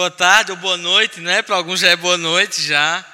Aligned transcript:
Boa 0.00 0.10
tarde 0.10 0.50
ou 0.50 0.56
boa 0.56 0.78
noite, 0.78 1.20
né? 1.20 1.42
Para 1.42 1.56
alguns 1.56 1.80
já 1.80 1.90
é 1.90 1.94
boa 1.94 2.16
noite 2.16 2.62
já. 2.62 3.04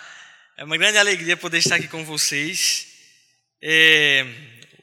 É 0.56 0.62
uma 0.62 0.76
grande 0.76 0.96
alegria 0.96 1.36
poder 1.36 1.58
estar 1.58 1.74
aqui 1.74 1.88
com 1.88 2.04
vocês. 2.04 2.86
É, 3.60 4.24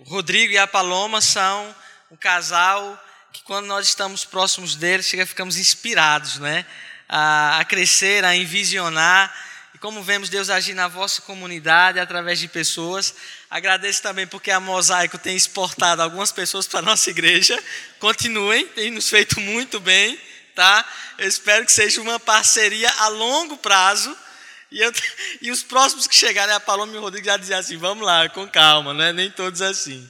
o 0.01 0.03
Rodrigo 0.03 0.51
e 0.51 0.57
a 0.57 0.67
Paloma 0.67 1.21
são 1.21 1.73
um 2.11 2.17
casal 2.17 3.01
que 3.31 3.41
quando 3.43 3.67
nós 3.67 3.87
estamos 3.87 4.25
próximos 4.25 4.75
deles, 4.75 5.05
chega, 5.05 5.25
ficamos 5.25 5.55
inspirados, 5.55 6.39
né? 6.39 6.65
A, 7.07 7.59
a 7.59 7.63
crescer, 7.63 8.25
a 8.25 8.35
envisionar. 8.35 9.33
E 9.73 9.77
como 9.77 10.03
vemos 10.03 10.27
Deus 10.27 10.49
agir 10.49 10.73
na 10.73 10.89
vossa 10.89 11.21
comunidade 11.21 12.01
através 12.01 12.37
de 12.37 12.49
pessoas. 12.49 13.15
Agradeço 13.49 14.01
também 14.01 14.27
porque 14.27 14.51
a 14.51 14.59
Mosaico 14.59 15.17
tem 15.17 15.37
exportado 15.37 16.01
algumas 16.01 16.33
pessoas 16.33 16.67
para 16.67 16.79
a 16.79 16.83
nossa 16.83 17.09
igreja. 17.09 17.57
Continuem, 17.97 18.67
tem 18.67 18.91
nos 18.91 19.09
feito 19.09 19.39
muito 19.39 19.79
bem, 19.79 20.19
tá? 20.55 20.85
Eu 21.17 21.27
espero 21.27 21.65
que 21.65 21.71
seja 21.71 22.01
uma 22.01 22.19
parceria 22.19 22.89
a 22.99 23.07
longo 23.07 23.57
prazo. 23.57 24.15
E, 24.71 24.79
eu, 24.79 24.91
e 25.41 25.51
os 25.51 25.63
próximos 25.63 26.07
que 26.07 26.15
chegarem, 26.15 26.53
a 26.53 26.59
Paloma 26.59 26.93
e 26.93 26.97
o 26.97 27.01
Rodrigo 27.01 27.25
já 27.25 27.37
diziam 27.37 27.59
assim: 27.59 27.77
vamos 27.77 28.05
lá, 28.05 28.27
com 28.29 28.47
calma, 28.47 28.93
não 28.93 29.03
é 29.03 29.13
nem 29.13 29.29
todos 29.29 29.61
assim. 29.61 30.09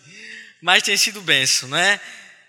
Mas 0.61 0.83
tem 0.83 0.95
sido 0.95 1.21
benção, 1.21 1.69
não 1.69 1.77
é? 1.77 1.99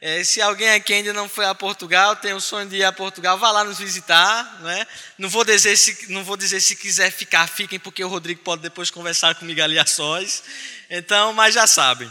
É, 0.06 0.22
se 0.22 0.42
alguém 0.42 0.68
aqui 0.68 0.92
ainda 0.92 1.14
não 1.14 1.30
foi 1.30 1.46
a 1.46 1.54
Portugal, 1.54 2.14
tem 2.14 2.34
o 2.34 2.40
sonho 2.40 2.68
de 2.68 2.76
ir 2.76 2.84
a 2.84 2.92
Portugal, 2.92 3.38
vá 3.38 3.50
lá 3.50 3.64
nos 3.64 3.78
visitar. 3.78 4.60
Né? 4.60 4.86
Não, 5.16 5.30
vou 5.30 5.42
dizer 5.44 5.74
se, 5.78 6.12
não 6.12 6.22
vou 6.22 6.36
dizer 6.36 6.60
se 6.60 6.76
quiser 6.76 7.10
ficar, 7.10 7.48
fiquem, 7.48 7.80
porque 7.80 8.04
o 8.04 8.08
Rodrigo 8.08 8.42
pode 8.42 8.60
depois 8.60 8.90
conversar 8.90 9.34
comigo 9.34 9.62
ali 9.62 9.78
a 9.78 9.86
sós. 9.86 10.44
Então, 10.90 11.32
mas 11.32 11.54
já 11.54 11.66
sabem. 11.66 12.10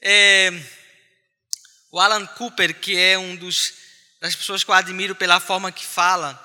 É, 0.00 0.52
o 1.90 1.98
Alan 1.98 2.26
Cooper, 2.26 2.78
que 2.78 2.96
é 2.96 3.18
um 3.18 3.34
dos, 3.34 3.72
das 4.24 4.34
pessoas 4.34 4.64
que 4.64 4.70
eu 4.70 4.74
admiro 4.74 5.14
pela 5.14 5.38
forma 5.38 5.70
que 5.70 5.84
fala, 5.84 6.42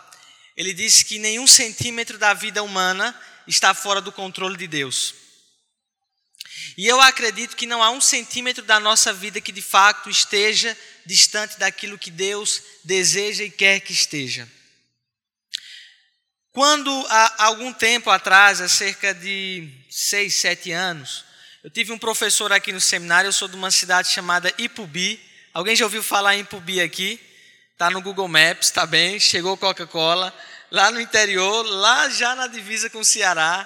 ele 0.58 0.74
disse 0.74 1.06
que 1.06 1.18
nenhum 1.18 1.48
centímetro 1.48 2.18
da 2.18 2.34
vida 2.34 2.62
humana 2.62 3.18
está 3.48 3.74
fora 3.74 4.02
do 4.02 4.12
controle 4.12 4.58
de 4.58 4.68
Deus. 4.68 5.16
E 6.78 6.86
eu 6.86 7.00
acredito 7.00 7.56
que 7.56 7.66
não 7.66 7.82
há 7.82 7.90
um 7.90 8.02
centímetro 8.02 8.66
da 8.66 8.82
nossa 8.82 9.14
vida 9.14 9.40
que 9.40 9.54
de 9.54 9.62
fato 9.62 10.10
esteja 10.10 10.78
distante 11.06 11.58
daquilo 11.58 11.98
que 11.98 12.12
Deus 12.12 12.62
deseja 12.84 13.46
e 13.46 13.50
quer 13.50 13.80
que 13.80 13.94
esteja. 13.94 14.46
Quando 16.52 16.92
há 17.08 17.46
algum 17.46 17.72
tempo 17.72 18.10
atrás, 18.10 18.60
há 18.60 18.68
cerca 18.68 19.14
de 19.14 19.72
seis, 19.90 20.36
sete 20.36 20.74
anos, 20.74 21.24
eu 21.64 21.70
tive 21.70 21.94
um 21.94 21.98
professor 21.98 22.52
aqui 22.52 22.74
no 22.74 22.82
seminário, 22.82 23.30
eu 23.30 23.34
sou 23.34 23.48
de 23.48 23.56
uma 23.56 23.72
cidade 23.72 24.10
chamada 24.10 24.54
Ipubi. 24.58 25.18
Alguém 25.54 25.78
já 25.78 25.86
ouviu 25.86 26.04
falar 26.04 26.36
em 26.36 26.42
Ipubi 26.42 26.82
aqui? 26.82 27.29
Está 27.80 27.90
no 27.90 28.02
Google 28.02 28.28
Maps, 28.28 28.68
está 28.68 28.86
bem, 28.86 29.18
chegou 29.22 29.56
Coca-Cola. 29.56 30.38
Lá 30.70 30.92
no 30.92 31.00
interior, 31.00 31.66
lá 31.66 32.10
já 32.10 32.36
na 32.36 32.46
divisa 32.46 32.90
com 32.90 33.00
o 33.00 33.06
Ceará, 33.06 33.66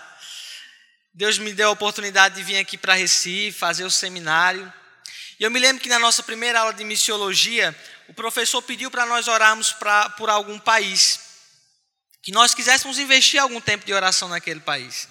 Deus 1.12 1.40
me 1.40 1.52
deu 1.52 1.70
a 1.70 1.72
oportunidade 1.72 2.36
de 2.36 2.44
vir 2.44 2.60
aqui 2.60 2.78
para 2.78 2.94
Recife, 2.94 3.58
fazer 3.58 3.84
o 3.86 3.90
seminário. 3.90 4.72
E 5.40 5.44
eu 5.44 5.50
me 5.50 5.60
lembro 5.60 5.82
que 5.82 5.90
na 5.90 5.98
nossa 5.98 6.22
primeira 6.22 6.60
aula 6.60 6.76
de 6.76 6.84
missiologia, 6.84 7.76
o 8.08 8.14
professor 8.14 8.62
pediu 8.62 8.92
para 8.92 9.04
nós 9.08 9.28
orarmos 9.28 9.72
pra, 9.72 10.12
por 10.12 10.30
algum 10.30 10.60
país. 10.60 11.20
Que 12.22 12.32
nós 12.32 12.54
quiséssemos 12.54 13.00
investir 13.00 13.40
algum 13.40 13.60
tempo 13.60 13.84
de 13.84 13.96
oração 13.96 14.30
naquele 14.30 14.60
país. 14.60 15.08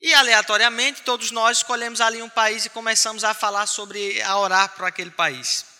E 0.00 0.14
aleatoriamente, 0.14 1.02
todos 1.02 1.30
nós 1.30 1.58
escolhemos 1.58 2.00
ali 2.00 2.22
um 2.22 2.30
país 2.30 2.64
e 2.64 2.70
começamos 2.70 3.22
a 3.22 3.34
falar 3.34 3.66
sobre, 3.66 4.22
a 4.22 4.38
orar 4.38 4.70
para 4.70 4.88
aquele 4.88 5.10
país. 5.10 5.73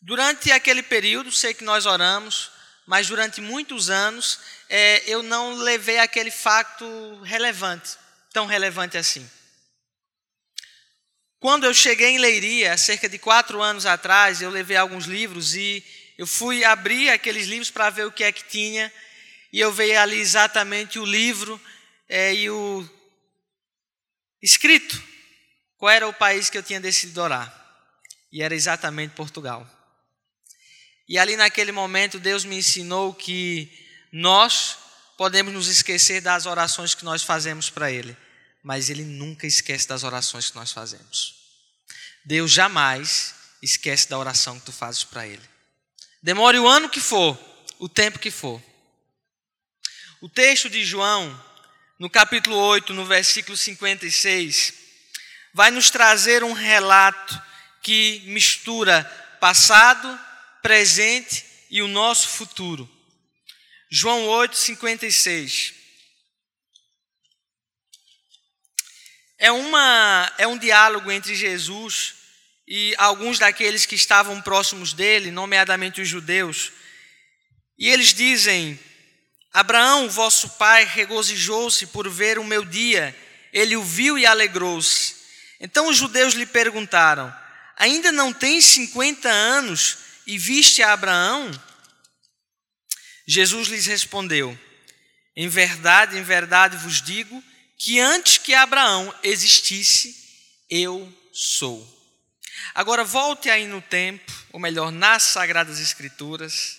Durante 0.00 0.52
aquele 0.52 0.82
período, 0.82 1.32
sei 1.32 1.54
que 1.54 1.64
nós 1.64 1.86
oramos, 1.86 2.50
mas 2.86 3.08
durante 3.08 3.40
muitos 3.40 3.90
anos, 3.90 4.38
é, 4.68 5.02
eu 5.06 5.22
não 5.22 5.54
levei 5.54 5.98
aquele 5.98 6.30
facto 6.30 7.20
relevante 7.22 7.96
tão 8.36 8.44
relevante 8.44 8.98
assim. 8.98 9.26
Quando 11.40 11.64
eu 11.64 11.72
cheguei 11.72 12.10
em 12.10 12.18
Leiria, 12.18 12.76
cerca 12.76 13.08
de 13.08 13.18
quatro 13.18 13.62
anos 13.62 13.86
atrás, 13.86 14.42
eu 14.42 14.50
levei 14.50 14.76
alguns 14.76 15.06
livros 15.06 15.54
e 15.54 15.82
eu 16.18 16.26
fui 16.26 16.62
abrir 16.62 17.08
aqueles 17.08 17.46
livros 17.46 17.70
para 17.70 17.88
ver 17.88 18.04
o 18.04 18.12
que 18.12 18.22
é 18.22 18.30
que 18.30 18.44
tinha, 18.44 18.92
e 19.50 19.58
eu 19.58 19.72
veio 19.72 19.98
ali 19.98 20.18
exatamente 20.18 20.98
o 20.98 21.04
livro 21.06 21.58
é, 22.06 22.34
e 22.34 22.50
o 22.50 22.86
escrito, 24.42 25.02
qual 25.78 25.90
era 25.90 26.06
o 26.06 26.12
país 26.12 26.50
que 26.50 26.58
eu 26.58 26.62
tinha 26.62 26.78
decidido 26.78 27.22
orar. 27.22 27.50
E 28.30 28.42
era 28.42 28.54
exatamente 28.54 29.14
Portugal. 29.14 29.66
E 31.08 31.18
ali 31.18 31.36
naquele 31.36 31.72
momento 31.72 32.18
Deus 32.18 32.44
me 32.44 32.56
ensinou 32.56 33.14
que 33.14 33.70
nós 34.12 34.76
podemos 35.16 35.52
nos 35.52 35.68
esquecer 35.68 36.20
das 36.20 36.46
orações 36.46 36.94
que 36.94 37.04
nós 37.04 37.22
fazemos 37.22 37.70
para 37.70 37.90
Ele 37.90 38.16
mas 38.66 38.90
Ele 38.90 39.04
nunca 39.04 39.46
esquece 39.46 39.86
das 39.86 40.02
orações 40.02 40.50
que 40.50 40.56
nós 40.56 40.72
fazemos. 40.72 41.36
Deus 42.24 42.50
jamais 42.50 43.32
esquece 43.62 44.10
da 44.10 44.18
oração 44.18 44.58
que 44.58 44.66
tu 44.66 44.72
fazes 44.72 45.04
para 45.04 45.24
Ele. 45.24 45.48
Demore 46.20 46.58
o 46.58 46.66
ano 46.66 46.88
que 46.88 46.98
for, 46.98 47.38
o 47.78 47.88
tempo 47.88 48.18
que 48.18 48.28
for. 48.28 48.60
O 50.20 50.28
texto 50.28 50.68
de 50.68 50.84
João, 50.84 51.40
no 51.96 52.10
capítulo 52.10 52.56
8, 52.56 52.92
no 52.92 53.06
versículo 53.06 53.56
56, 53.56 54.74
vai 55.54 55.70
nos 55.70 55.88
trazer 55.88 56.42
um 56.42 56.52
relato 56.52 57.40
que 57.80 58.24
mistura 58.26 59.04
passado, 59.38 60.18
presente 60.66 61.44
e 61.70 61.80
o 61.80 61.86
nosso 61.86 62.26
futuro. 62.26 62.90
João 63.88 64.26
8, 64.26 64.56
56. 64.56 65.72
É, 69.38 69.52
uma, 69.52 70.32
é 70.38 70.44
um 70.44 70.58
diálogo 70.58 71.12
entre 71.12 71.36
Jesus 71.36 72.16
e 72.66 72.96
alguns 72.98 73.38
daqueles 73.38 73.86
que 73.86 73.94
estavam 73.94 74.42
próximos 74.42 74.92
dele, 74.92 75.30
nomeadamente 75.30 76.00
os 76.00 76.08
judeus. 76.08 76.72
E 77.78 77.88
eles 77.88 78.12
dizem: 78.12 78.76
Abraão, 79.52 80.10
vosso 80.10 80.48
pai, 80.58 80.84
regozijou-se 80.84 81.86
por 81.86 82.10
ver 82.10 82.40
o 82.40 82.44
meu 82.44 82.64
dia, 82.64 83.16
ele 83.52 83.76
o 83.76 83.84
viu 83.84 84.18
e 84.18 84.26
alegrou-se. 84.26 85.14
Então 85.60 85.86
os 85.86 85.96
judeus 85.96 86.34
lhe 86.34 86.44
perguntaram: 86.44 87.32
Ainda 87.76 88.10
não 88.10 88.32
tens 88.32 88.64
50 88.64 89.28
anos 89.28 90.05
e 90.26 90.38
viste 90.38 90.82
a 90.82 90.92
Abraão? 90.92 91.50
Jesus 93.26 93.68
lhes 93.68 93.86
respondeu: 93.86 94.58
Em 95.36 95.48
verdade, 95.48 96.18
em 96.18 96.22
verdade 96.22 96.76
vos 96.76 97.00
digo 97.02 97.42
que 97.78 98.00
antes 98.00 98.38
que 98.38 98.54
Abraão 98.54 99.14
existisse, 99.22 100.14
eu 100.68 101.12
sou. 101.32 101.94
Agora 102.74 103.04
volte 103.04 103.50
aí 103.50 103.66
no 103.66 103.80
tempo, 103.82 104.32
ou 104.52 104.58
melhor, 104.58 104.90
nas 104.90 105.22
Sagradas 105.24 105.78
Escrituras, 105.78 106.78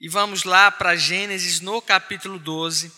e 0.00 0.08
vamos 0.08 0.44
lá 0.44 0.70
para 0.70 0.96
Gênesis 0.96 1.60
no 1.60 1.82
capítulo 1.82 2.38
12, 2.38 2.92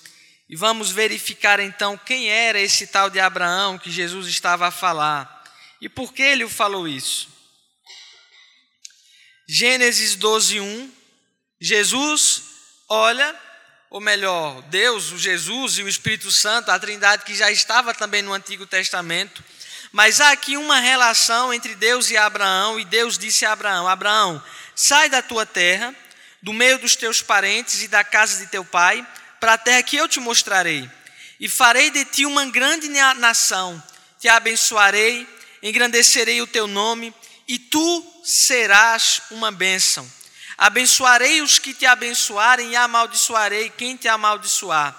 e 0.49 0.57
vamos 0.57 0.91
verificar 0.91 1.59
então 1.61 1.97
quem 1.97 2.29
era 2.29 2.61
esse 2.61 2.87
tal 2.87 3.09
de 3.09 3.19
Abraão 3.19 3.79
que 3.79 3.91
Jesus 3.91 4.27
estava 4.29 4.69
a 4.69 4.71
falar 4.71 5.43
e 5.83 5.89
por 5.89 6.13
que 6.13 6.23
ele 6.23 6.49
falou 6.49 6.87
isso. 6.87 7.29
Gênesis 9.47 10.15
12, 10.17 10.61
1. 10.61 10.93
Jesus 11.61 12.43
olha 12.89 13.37
ou 13.93 14.01
melhor, 14.01 14.63
Deus, 14.63 15.13
o 15.13 15.19
Jesus 15.19 15.77
e 15.77 15.83
o 15.83 15.89
Espírito 15.89 16.33
Santo, 16.33 16.71
a 16.71 16.79
Trindade 16.79 17.25
que 17.25 17.35
já 17.35 17.51
estava 17.51 17.93
também 17.93 18.23
no 18.23 18.33
Antigo 18.33 18.67
Testamento. 18.67 19.45
Mas 19.93 20.19
há 20.19 20.33
aqui 20.33 20.57
uma 20.57 20.81
relação 20.81 21.53
entre 21.53 21.75
Deus 21.75 22.11
e 22.11 22.17
Abraão, 22.17 22.81
e 22.81 22.85
Deus 22.87 23.19
disse 23.19 23.45
a 23.45 23.53
Abraão: 23.53 23.87
Abraão, 23.87 24.43
sai 24.75 25.11
da 25.11 25.21
tua 25.21 25.45
terra, 25.45 25.95
do 26.41 26.55
meio 26.55 26.79
dos 26.79 26.97
teus 26.97 27.21
parentes 27.21 27.83
e 27.83 27.89
da 27.89 28.03
casa 28.03 28.39
de 28.39 28.51
teu 28.51 28.65
pai, 28.65 29.07
para 29.39 29.53
a 29.53 29.59
terra 29.59 29.83
que 29.83 29.97
eu 29.97 30.09
te 30.09 30.19
mostrarei. 30.19 30.91
E 31.39 31.47
farei 31.47 31.91
de 31.91 32.07
ti 32.07 32.25
uma 32.25 32.47
grande 32.47 32.89
nação, 32.89 33.83
te 34.19 34.27
abençoarei, 34.27 35.29
engrandecerei 35.63 36.41
o 36.41 36.47
teu 36.47 36.67
nome, 36.67 37.15
e 37.47 37.59
tu 37.59 38.23
serás 38.25 39.23
uma 39.31 39.51
bênção. 39.51 40.11
Abençoarei 40.57 41.43
os 41.43 41.59
que 41.59 41.75
te 41.75 41.87
abençoarem 41.87 42.71
e 42.71 42.77
amaldiçoarei 42.77 43.71
quem 43.71 43.97
te 43.97 44.09
amaldiçoar. 44.09 44.97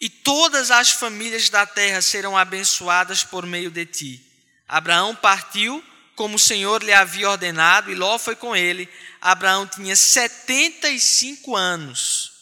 E 0.00 0.08
todas 0.08 0.70
as 0.70 0.90
famílias 0.90 1.48
da 1.48 1.66
terra 1.66 2.02
serão 2.02 2.36
abençoadas 2.36 3.24
por 3.24 3.46
meio 3.46 3.70
de 3.70 3.86
ti. 3.86 4.26
Abraão 4.68 5.14
partiu 5.14 5.82
como 6.14 6.36
o 6.36 6.40
Senhor 6.40 6.82
lhe 6.82 6.92
havia 6.92 7.28
ordenado, 7.28 7.92
e 7.92 7.94
Ló 7.94 8.18
foi 8.18 8.34
com 8.34 8.56
ele. 8.56 8.88
Abraão 9.20 9.66
tinha 9.66 9.94
75 9.94 11.54
anos 11.54 12.32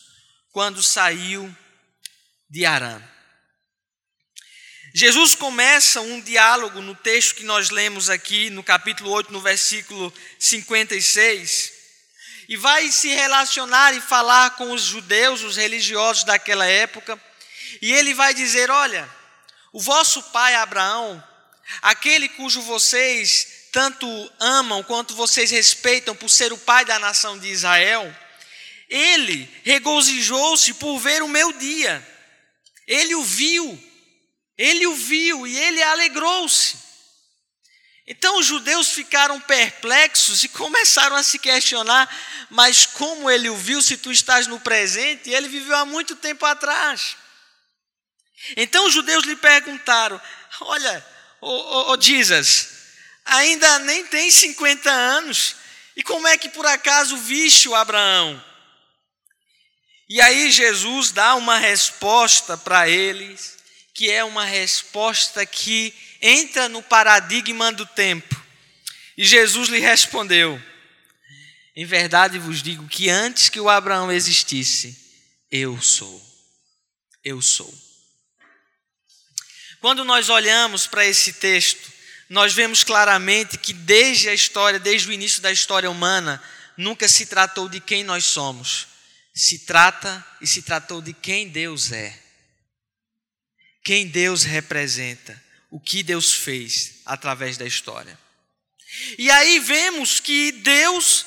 quando 0.53 0.83
saiu 0.83 1.55
de 2.49 2.65
Arã. 2.65 3.03
Jesus 4.95 5.35
começa 5.35 6.01
um 6.01 6.21
diálogo 6.21 6.81
no 6.81 6.95
texto 6.95 7.35
que 7.35 7.45
nós 7.45 7.71
lemos 7.71 8.09
aqui, 8.09 8.49
no 8.49 8.63
capítulo 8.63 9.11
8, 9.11 9.33
no 9.33 9.41
versículo 9.41 10.15
56 10.39 11.75
e 12.49 12.57
vai 12.57 12.91
se 12.91 13.09
relacionar 13.09 13.95
e 13.95 14.01
falar 14.01 14.51
com 14.51 14.73
os 14.73 14.83
judeus, 14.83 15.43
os 15.43 15.57
religiosos 15.57 16.25
daquela 16.25 16.67
época, 16.67 17.21
e 17.81 17.93
ele 17.93 18.15
vai 18.15 18.35
dizer: 18.35 18.71
Olha, 18.71 19.09
o 19.73 19.81
vosso 19.81 20.23
pai 20.25 20.55
Abraão, 20.55 21.23
aquele 21.83 22.29
cujo 22.29 22.61
vocês 22.63 23.69
tanto 23.73 24.07
amam 24.39 24.83
quanto 24.83 25.15
vocês 25.15 25.51
respeitam 25.51 26.15
por 26.15 26.29
ser 26.29 26.53
o 26.53 26.59
pai 26.59 26.85
da 26.85 26.99
nação 26.99 27.39
de 27.39 27.49
Israel, 27.49 28.15
ele 28.89 29.51
regozijou-se 29.65 30.75
por 30.75 30.99
ver 30.99 31.23
o 31.23 31.29
meu 31.29 31.53
dia, 31.53 32.07
ele 32.87 33.15
o 33.15 33.25
viu, 33.25 33.83
ele 34.57 34.87
o 34.87 34.95
viu 34.95 35.47
e 35.47 35.57
ele 35.57 35.83
alegrou-se. 35.83 36.77
Então 38.07 38.39
os 38.39 38.47
judeus 38.47 38.91
ficaram 38.91 39.41
perplexos 39.41 40.45
e 40.45 40.49
começaram 40.51 41.17
a 41.17 41.23
se 41.23 41.39
questionar: 41.39 42.09
mas 42.51 42.87
como 42.87 43.31
ele 43.31 43.49
o 43.49 43.57
viu 43.57 43.81
se 43.81 43.97
tu 43.97 44.13
estás 44.13 44.47
no 44.47 44.61
presente 44.61 45.31
ele 45.31 45.49
viveu 45.49 45.77
há 45.77 45.85
muito 45.85 46.15
tempo 46.17 46.45
atrás? 46.45 47.17
Então 48.57 48.87
os 48.87 48.95
judeus 48.95 49.25
lhe 49.25 49.37
perguntaram: 49.37 50.21
Olha, 50.61 51.07
ô, 51.41 51.97
Jesus, 52.01 52.69
ainda 53.25 53.79
nem 53.81 54.07
tem 54.07 54.31
50 54.31 54.91
anos, 54.91 55.57
e 55.97 56.03
como 56.03 56.27
é 56.27 56.37
que 56.37 56.49
por 56.51 56.67
acaso 56.67 57.17
viste 57.17 57.69
o 57.69 57.75
Abraão? 57.75 58.43
E 60.09 60.21
aí 60.21 60.51
Jesus 60.51 61.11
dá 61.11 61.35
uma 61.35 61.57
resposta 61.57 62.59
para 62.59 62.89
eles, 62.89 63.57
que 63.95 64.11
é 64.11 64.25
uma 64.25 64.45
resposta 64.45 65.47
que 65.47 65.95
entra 66.21 66.69
no 66.69 66.83
paradigma 66.83 67.73
do 67.73 67.87
tempo. 67.87 68.43
E 69.17 69.25
Jesus 69.25 69.69
lhe 69.69 69.79
respondeu: 69.79 70.61
Em 71.77 71.87
verdade 71.87 72.39
vos 72.39 72.61
digo 72.61 72.89
que 72.89 73.09
antes 73.09 73.49
que 73.49 73.61
o 73.61 73.71
Abraão 73.71 74.11
existisse, 74.11 74.99
eu 75.51 75.81
sou. 75.81 76.21
Eu 77.23 77.41
sou. 77.41 77.73
Quando 79.81 80.05
nós 80.05 80.29
olhamos 80.29 80.87
para 80.87 81.07
esse 81.07 81.35
texto, 81.35 81.93
nós 82.29 82.53
vemos 82.53 82.83
claramente 82.83 83.57
que 83.59 83.73
desde 83.73 84.29
a 84.29 84.35
história, 84.35 84.81
desde 84.81 85.09
o 85.09 85.13
início 85.13 85.41
da 85.41 85.53
história 85.53 85.91
humana, 85.91 86.43
nunca 86.77 87.07
se 87.07 87.27
tratou 87.27 87.69
de 87.69 87.81
quem 87.81 88.03
nós 88.03 88.25
somos. 88.25 88.89
Se 89.33 89.61
trata 89.61 90.25
e 90.41 90.47
se 90.47 90.63
tratou 90.63 91.01
de 91.01 91.13
quem 91.13 91.49
Deus 91.49 91.93
é. 91.93 92.24
Quem 93.85 94.09
Deus 94.09 94.43
representa, 94.45 95.41
o 95.71 95.79
que 95.79 96.03
Deus 96.03 96.33
fez 96.33 97.03
através 97.05 97.59
da 97.59 97.67
história. 97.67 98.19
E 99.19 99.31
aí 99.31 99.61
vemos 99.61 100.21
que 100.21 100.53
Deus 100.53 101.27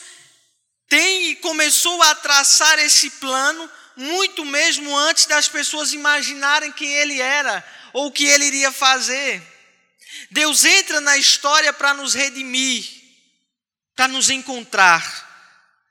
tem 0.90 1.36
começou 1.36 2.02
a 2.02 2.16
traçar 2.16 2.80
esse 2.80 3.10
plano 3.12 3.70
muito 3.96 4.44
mesmo 4.44 4.96
antes 4.98 5.26
das 5.26 5.48
pessoas 5.48 5.94
imaginarem 5.94 6.72
quem 6.72 6.92
ele 6.94 7.22
era, 7.22 7.64
ou 7.94 8.08
o 8.08 8.12
que 8.12 8.26
ele 8.26 8.46
iria 8.46 8.72
fazer. 8.72 9.42
Deus 10.32 10.66
entra 10.66 11.00
na 11.02 11.18
história 11.18 11.74
para 11.74 11.94
nos 11.94 12.14
redimir, 12.14 12.86
para 13.96 14.08
nos 14.08 14.30
encontrar. 14.30 15.26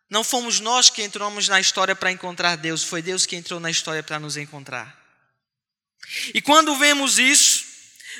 Não 0.08 0.22
fomos 0.22 0.60
nós 0.60 0.88
que 0.88 1.02
entramos 1.02 1.48
na 1.48 1.60
história 1.60 1.94
para 1.94 2.12
encontrar 2.12 2.56
Deus, 2.56 2.82
foi 2.82 3.02
Deus 3.02 3.26
que 3.26 3.36
entrou 3.36 3.60
na 3.60 3.70
história 3.70 4.02
para 4.02 4.18
nos 4.18 4.36
encontrar. 4.36 5.05
E 6.34 6.40
quando 6.40 6.76
vemos 6.76 7.18
isso, 7.18 7.64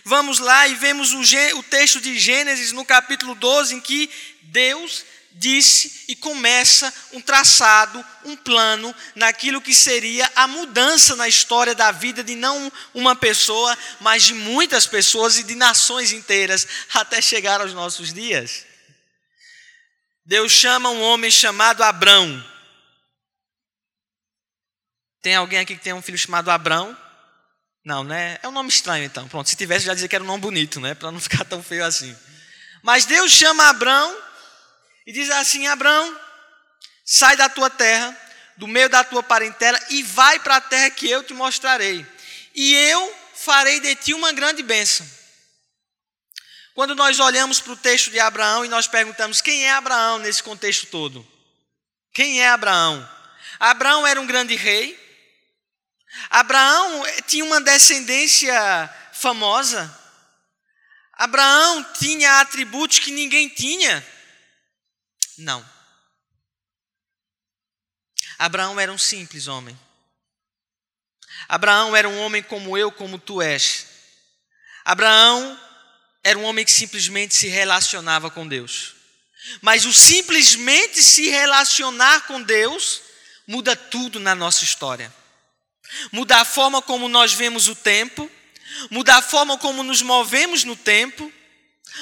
vamos 0.04 0.38
lá 0.38 0.68
e 0.68 0.74
vemos 0.74 1.12
o, 1.12 1.62
texto 1.62 2.00
de 2.00 2.18
Gênesis 2.18 2.72
no 2.72 2.84
capítulo 2.84 3.34
12, 3.34 3.74
em 3.74 3.80
que 3.80 4.10
Deus 4.42 5.04
disse 5.32 6.04
e 6.08 6.16
começa 6.16 6.92
um 7.12 7.20
traçado, 7.20 8.04
um 8.24 8.36
plano 8.36 8.94
naquilo 9.14 9.60
que 9.60 9.74
seria 9.74 10.30
a 10.34 10.46
mudança 10.46 11.14
na 11.14 11.28
história 11.28 11.74
da 11.74 11.92
vida 11.92 12.24
de 12.24 12.34
não 12.34 12.72
uma 12.94 13.14
pessoa, 13.14 13.76
mas 14.00 14.24
de 14.24 14.34
muitas 14.34 14.86
pessoas 14.86 15.36
e 15.36 15.42
de 15.42 15.54
nações 15.54 16.12
inteiras 16.12 16.66
até 16.94 17.20
chegar 17.20 17.60
aos 17.60 17.72
nossos 17.74 18.12
dias. 18.12 18.64
Deus 20.24 20.52
chama 20.52 20.90
um 20.90 21.02
homem 21.02 21.30
chamado 21.30 21.82
Abrão. 21.82 22.44
Tem 25.22 25.34
alguém 25.34 25.58
aqui 25.58 25.76
que 25.76 25.82
tem 25.82 25.92
um 25.92 26.02
filho 26.02 26.18
chamado 26.18 26.50
Abrão? 26.50 27.05
Não, 27.86 28.02
né? 28.02 28.36
É 28.42 28.48
um 28.48 28.50
nome 28.50 28.68
estranho 28.68 29.04
então. 29.04 29.28
Pronto, 29.28 29.48
se 29.48 29.54
tivesse 29.54 29.86
já 29.86 29.94
dizia 29.94 30.08
que 30.08 30.16
era 30.16 30.24
um 30.24 30.26
nome 30.26 30.40
bonito, 30.40 30.80
né? 30.80 30.92
Para 30.92 31.12
não 31.12 31.20
ficar 31.20 31.44
tão 31.44 31.62
feio 31.62 31.84
assim. 31.84 32.16
Mas 32.82 33.04
Deus 33.04 33.30
chama 33.30 33.68
Abrão 33.68 34.18
e 35.06 35.12
diz 35.12 35.30
assim: 35.30 35.68
Abraão, 35.68 36.20
sai 37.04 37.36
da 37.36 37.48
tua 37.48 37.70
terra, 37.70 38.14
do 38.56 38.66
meio 38.66 38.88
da 38.88 39.04
tua 39.04 39.22
parentela, 39.22 39.78
e 39.88 40.02
vai 40.02 40.40
para 40.40 40.56
a 40.56 40.60
terra 40.60 40.90
que 40.90 41.08
eu 41.08 41.22
te 41.22 41.32
mostrarei. 41.32 42.04
E 42.56 42.74
eu 42.74 43.16
farei 43.36 43.78
de 43.78 43.94
ti 43.94 44.14
uma 44.14 44.32
grande 44.32 44.64
bênção. 44.64 45.08
Quando 46.74 46.92
nós 46.96 47.20
olhamos 47.20 47.60
para 47.60 47.72
o 47.72 47.76
texto 47.76 48.10
de 48.10 48.18
Abraão 48.18 48.64
e 48.64 48.68
nós 48.68 48.88
perguntamos 48.88 49.40
quem 49.40 49.64
é 49.64 49.70
Abraão 49.70 50.18
nesse 50.18 50.42
contexto 50.42 50.88
todo? 50.88 51.24
Quem 52.12 52.42
é 52.42 52.48
Abraão? 52.48 53.08
Abraão 53.60 54.04
era 54.04 54.20
um 54.20 54.26
grande 54.26 54.56
rei. 54.56 55.05
Abraão 56.30 57.02
tinha 57.26 57.44
uma 57.44 57.60
descendência 57.60 58.54
famosa. 59.12 59.92
Abraão 61.12 61.84
tinha 61.94 62.40
atributos 62.40 62.98
que 62.98 63.10
ninguém 63.10 63.48
tinha. 63.48 64.06
Não. 65.38 65.66
Abraão 68.38 68.78
era 68.78 68.92
um 68.92 68.98
simples 68.98 69.46
homem. 69.46 69.78
Abraão 71.48 71.94
era 71.94 72.08
um 72.08 72.18
homem 72.20 72.42
como 72.42 72.76
eu, 72.76 72.90
como 72.90 73.18
tu 73.18 73.40
és. 73.40 73.86
Abraão 74.84 75.60
era 76.22 76.38
um 76.38 76.44
homem 76.44 76.64
que 76.64 76.72
simplesmente 76.72 77.34
se 77.34 77.48
relacionava 77.48 78.30
com 78.30 78.46
Deus. 78.46 78.94
Mas 79.60 79.84
o 79.84 79.92
simplesmente 79.92 81.02
se 81.02 81.28
relacionar 81.28 82.26
com 82.26 82.42
Deus 82.42 83.00
muda 83.46 83.76
tudo 83.76 84.18
na 84.18 84.34
nossa 84.34 84.64
história. 84.64 85.12
Muda 86.12 86.38
a 86.38 86.44
forma 86.44 86.82
como 86.82 87.08
nós 87.08 87.32
vemos 87.32 87.68
o 87.68 87.74
tempo, 87.74 88.30
muda 88.90 89.16
a 89.16 89.22
forma 89.22 89.56
como 89.58 89.82
nos 89.82 90.02
movemos 90.02 90.64
no 90.64 90.76
tempo, 90.76 91.32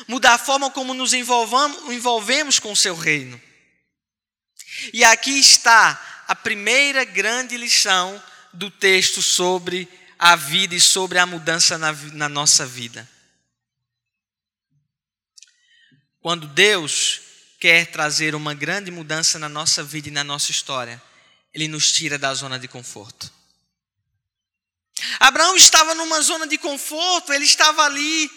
mudar 0.08 0.34
a 0.34 0.38
forma 0.38 0.70
como 0.70 0.94
nos 0.94 1.12
envolvemos 1.12 2.58
com 2.58 2.72
o 2.72 2.76
seu 2.76 2.94
reino. 2.94 3.40
E 4.92 5.04
aqui 5.04 5.38
está 5.38 6.24
a 6.26 6.34
primeira 6.34 7.04
grande 7.04 7.56
lição 7.56 8.22
do 8.52 8.70
texto 8.70 9.22
sobre 9.22 9.88
a 10.18 10.36
vida 10.36 10.74
e 10.74 10.80
sobre 10.80 11.18
a 11.18 11.26
mudança 11.26 11.76
na, 11.76 11.92
na 12.12 12.28
nossa 12.28 12.66
vida. 12.66 13.08
Quando 16.20 16.46
Deus 16.46 17.20
quer 17.60 17.86
trazer 17.86 18.34
uma 18.34 18.54
grande 18.54 18.90
mudança 18.90 19.38
na 19.38 19.48
nossa 19.48 19.82
vida 19.82 20.08
e 20.08 20.12
na 20.12 20.24
nossa 20.24 20.50
história, 20.50 21.02
Ele 21.52 21.68
nos 21.68 21.92
tira 21.92 22.18
da 22.18 22.32
zona 22.32 22.58
de 22.58 22.68
conforto. 22.68 23.33
Abraão 25.20 25.56
estava 25.56 25.94
numa 25.94 26.20
zona 26.20 26.46
de 26.46 26.58
conforto, 26.58 27.32
ele 27.32 27.44
estava 27.44 27.84
ali 27.84 28.30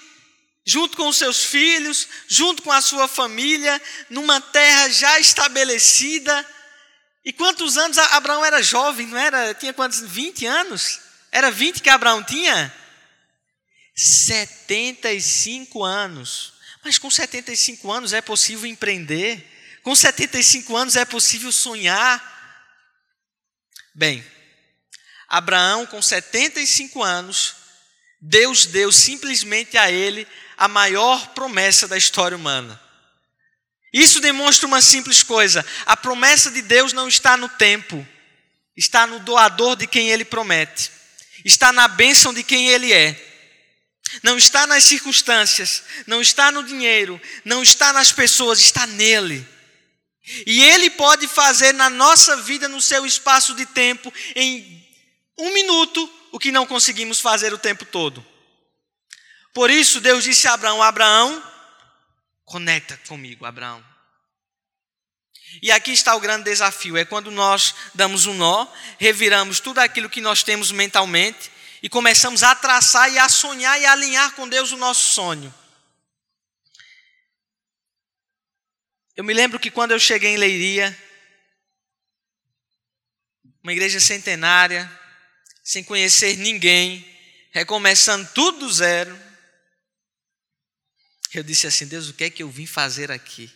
junto 0.65 0.97
com 0.97 1.07
os 1.07 1.15
seus 1.15 1.45
filhos, 1.45 2.07
junto 2.27 2.61
com 2.61 2.71
a 2.71 2.81
sua 2.81 3.07
família, 3.07 3.81
numa 4.09 4.41
terra 4.41 4.89
já 4.89 5.17
estabelecida. 5.17 6.45
E 7.23 7.31
quantos 7.31 7.77
anos 7.77 7.97
Abraão 7.97 8.43
era 8.43 8.61
jovem, 8.61 9.07
não 9.07 9.17
era? 9.17 9.53
Tinha 9.53 9.73
quantos? 9.73 10.01
20 10.01 10.45
anos? 10.45 10.99
Era 11.31 11.49
20 11.49 11.81
que 11.81 11.89
Abraão 11.89 12.21
tinha? 12.21 12.73
75 13.95 15.83
anos. 15.83 16.53
Mas 16.83 16.97
com 16.97 17.09
75 17.09 17.91
anos 17.91 18.13
é 18.13 18.21
possível 18.21 18.65
empreender? 18.65 19.45
Com 19.83 19.95
75 19.95 20.75
anos 20.75 20.95
é 20.95 21.05
possível 21.05 21.51
sonhar? 21.51 22.21
Bem, 23.95 24.23
Abraão, 25.27 25.85
com 25.85 26.01
75 26.01 27.03
anos, 27.03 27.55
Deus 28.21 28.65
deu 28.65 28.91
simplesmente 28.91 29.77
a 29.77 29.91
ele 29.91 30.27
a 30.57 30.67
maior 30.67 31.27
promessa 31.29 31.87
da 31.87 31.97
história 31.97 32.35
humana. 32.35 32.81
Isso 33.93 34.19
demonstra 34.19 34.67
uma 34.67 34.81
simples 34.81 35.23
coisa: 35.23 35.65
a 35.85 35.95
promessa 35.95 36.49
de 36.51 36.61
Deus 36.61 36.93
não 36.93 37.07
está 37.07 37.37
no 37.37 37.49
tempo, 37.49 38.05
está 38.75 39.05
no 39.05 39.19
doador 39.19 39.75
de 39.75 39.87
quem 39.87 40.09
ele 40.09 40.25
promete, 40.25 40.91
está 41.45 41.71
na 41.71 41.87
bênção 41.87 42.33
de 42.33 42.43
quem 42.43 42.69
ele 42.69 42.91
é. 42.93 43.23
Não 44.23 44.37
está 44.37 44.65
nas 44.65 44.85
circunstâncias, 44.85 45.83
não 46.07 46.21
está 46.21 46.49
no 46.49 46.63
dinheiro, 46.63 47.19
não 47.43 47.61
está 47.61 47.91
nas 47.91 48.11
pessoas, 48.11 48.59
está 48.59 48.87
nele. 48.87 49.45
E 50.45 50.63
ele 50.63 50.89
pode 50.89 51.27
fazer 51.27 51.73
na 51.73 51.89
nossa 51.89 52.37
vida, 52.37 52.67
no 52.67 52.81
seu 52.81 53.05
espaço 53.05 53.53
de 53.53 53.65
tempo, 53.65 54.13
em 54.35 54.76
um 55.37 55.53
minuto, 55.53 56.11
o 56.31 56.39
que 56.39 56.51
não 56.51 56.65
conseguimos 56.65 57.19
fazer 57.19 57.53
o 57.53 57.57
tempo 57.57 57.85
todo. 57.85 58.25
Por 59.53 59.69
isso 59.69 59.99
Deus 59.99 60.23
disse 60.23 60.47
a 60.47 60.53
Abraão: 60.53 60.81
Abraão, 60.81 61.43
conecta 62.45 62.97
comigo, 63.07 63.45
Abraão. 63.45 63.83
E 65.61 65.71
aqui 65.71 65.91
está 65.91 66.15
o 66.15 66.19
grande 66.19 66.43
desafio: 66.43 66.97
é 66.97 67.05
quando 67.05 67.31
nós 67.31 67.73
damos 67.93 68.25
um 68.25 68.33
nó, 68.33 68.67
reviramos 68.99 69.59
tudo 69.59 69.79
aquilo 69.79 70.09
que 70.09 70.21
nós 70.21 70.43
temos 70.43 70.71
mentalmente 70.71 71.51
e 71.81 71.89
começamos 71.89 72.43
a 72.43 72.55
traçar 72.55 73.11
e 73.11 73.17
a 73.17 73.29
sonhar 73.29 73.79
e 73.79 73.85
a 73.85 73.91
alinhar 73.91 74.33
com 74.33 74.47
Deus 74.47 74.71
o 74.71 74.77
nosso 74.77 75.13
sonho. 75.13 75.53
Eu 79.15 79.23
me 79.23 79.33
lembro 79.33 79.59
que 79.59 79.71
quando 79.71 79.91
eu 79.91 79.99
cheguei 79.99 80.35
em 80.35 80.37
Leiria, 80.37 80.95
uma 83.63 83.71
igreja 83.71 83.99
centenária, 83.99 84.87
sem 85.67 85.83
conhecer 85.83 86.37
ninguém, 86.37 87.05
recomeçando 87.51 88.25
tudo 88.33 88.59
do 88.59 88.71
zero, 88.71 89.21
eu 91.33 91.43
disse 91.43 91.67
assim: 91.67 91.85
Deus, 91.85 92.07
o 92.07 92.13
que 92.13 92.23
é 92.23 92.29
que 92.29 92.41
eu 92.41 92.49
vim 92.49 92.65
fazer 92.65 93.11
aqui? 93.11 93.51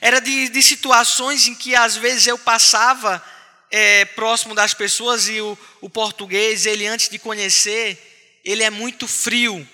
Era 0.00 0.20
de, 0.20 0.48
de 0.50 0.62
situações 0.62 1.48
em 1.48 1.56
que 1.56 1.74
às 1.74 1.96
vezes 1.96 2.28
eu 2.28 2.38
passava 2.38 3.20
é, 3.68 4.04
próximo 4.04 4.54
das 4.54 4.72
pessoas 4.72 5.26
e 5.26 5.40
o, 5.40 5.58
o 5.80 5.90
português, 5.90 6.66
ele 6.66 6.86
antes 6.86 7.08
de 7.08 7.18
conhecer, 7.18 8.40
ele 8.44 8.62
é 8.62 8.70
muito 8.70 9.08
frio. 9.08 9.68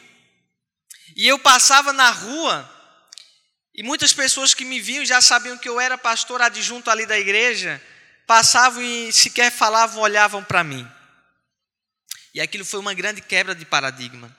E 1.15 1.29
eu 1.29 1.39
passava 1.39 1.93
na 1.93 2.11
rua 2.11 2.99
e 3.75 3.83
muitas 3.83 4.15
pessoas 4.15 4.55
que 4.55 4.65
me 4.65 4.81
viam 4.81 5.05
já 5.05 5.21
sabiam 5.21 5.59
que 5.59 5.69
eu 5.69 5.79
era 5.79 5.99
pastor 5.99 6.41
adjunto 6.41 6.91
ali 6.91 7.05
da 7.05 7.19
igreja, 7.19 7.83
passavam 8.31 8.81
e 8.81 9.13
sequer 9.13 9.51
falavam, 9.51 10.01
olhavam 10.01 10.45
para 10.45 10.63
mim. 10.63 10.89
E 12.33 12.41
aquilo 12.41 12.65
foi 12.65 12.79
uma 12.79 12.95
grande 12.95 13.21
quebra 13.21 13.57
de 13.57 13.65
paradigma. 13.65 14.31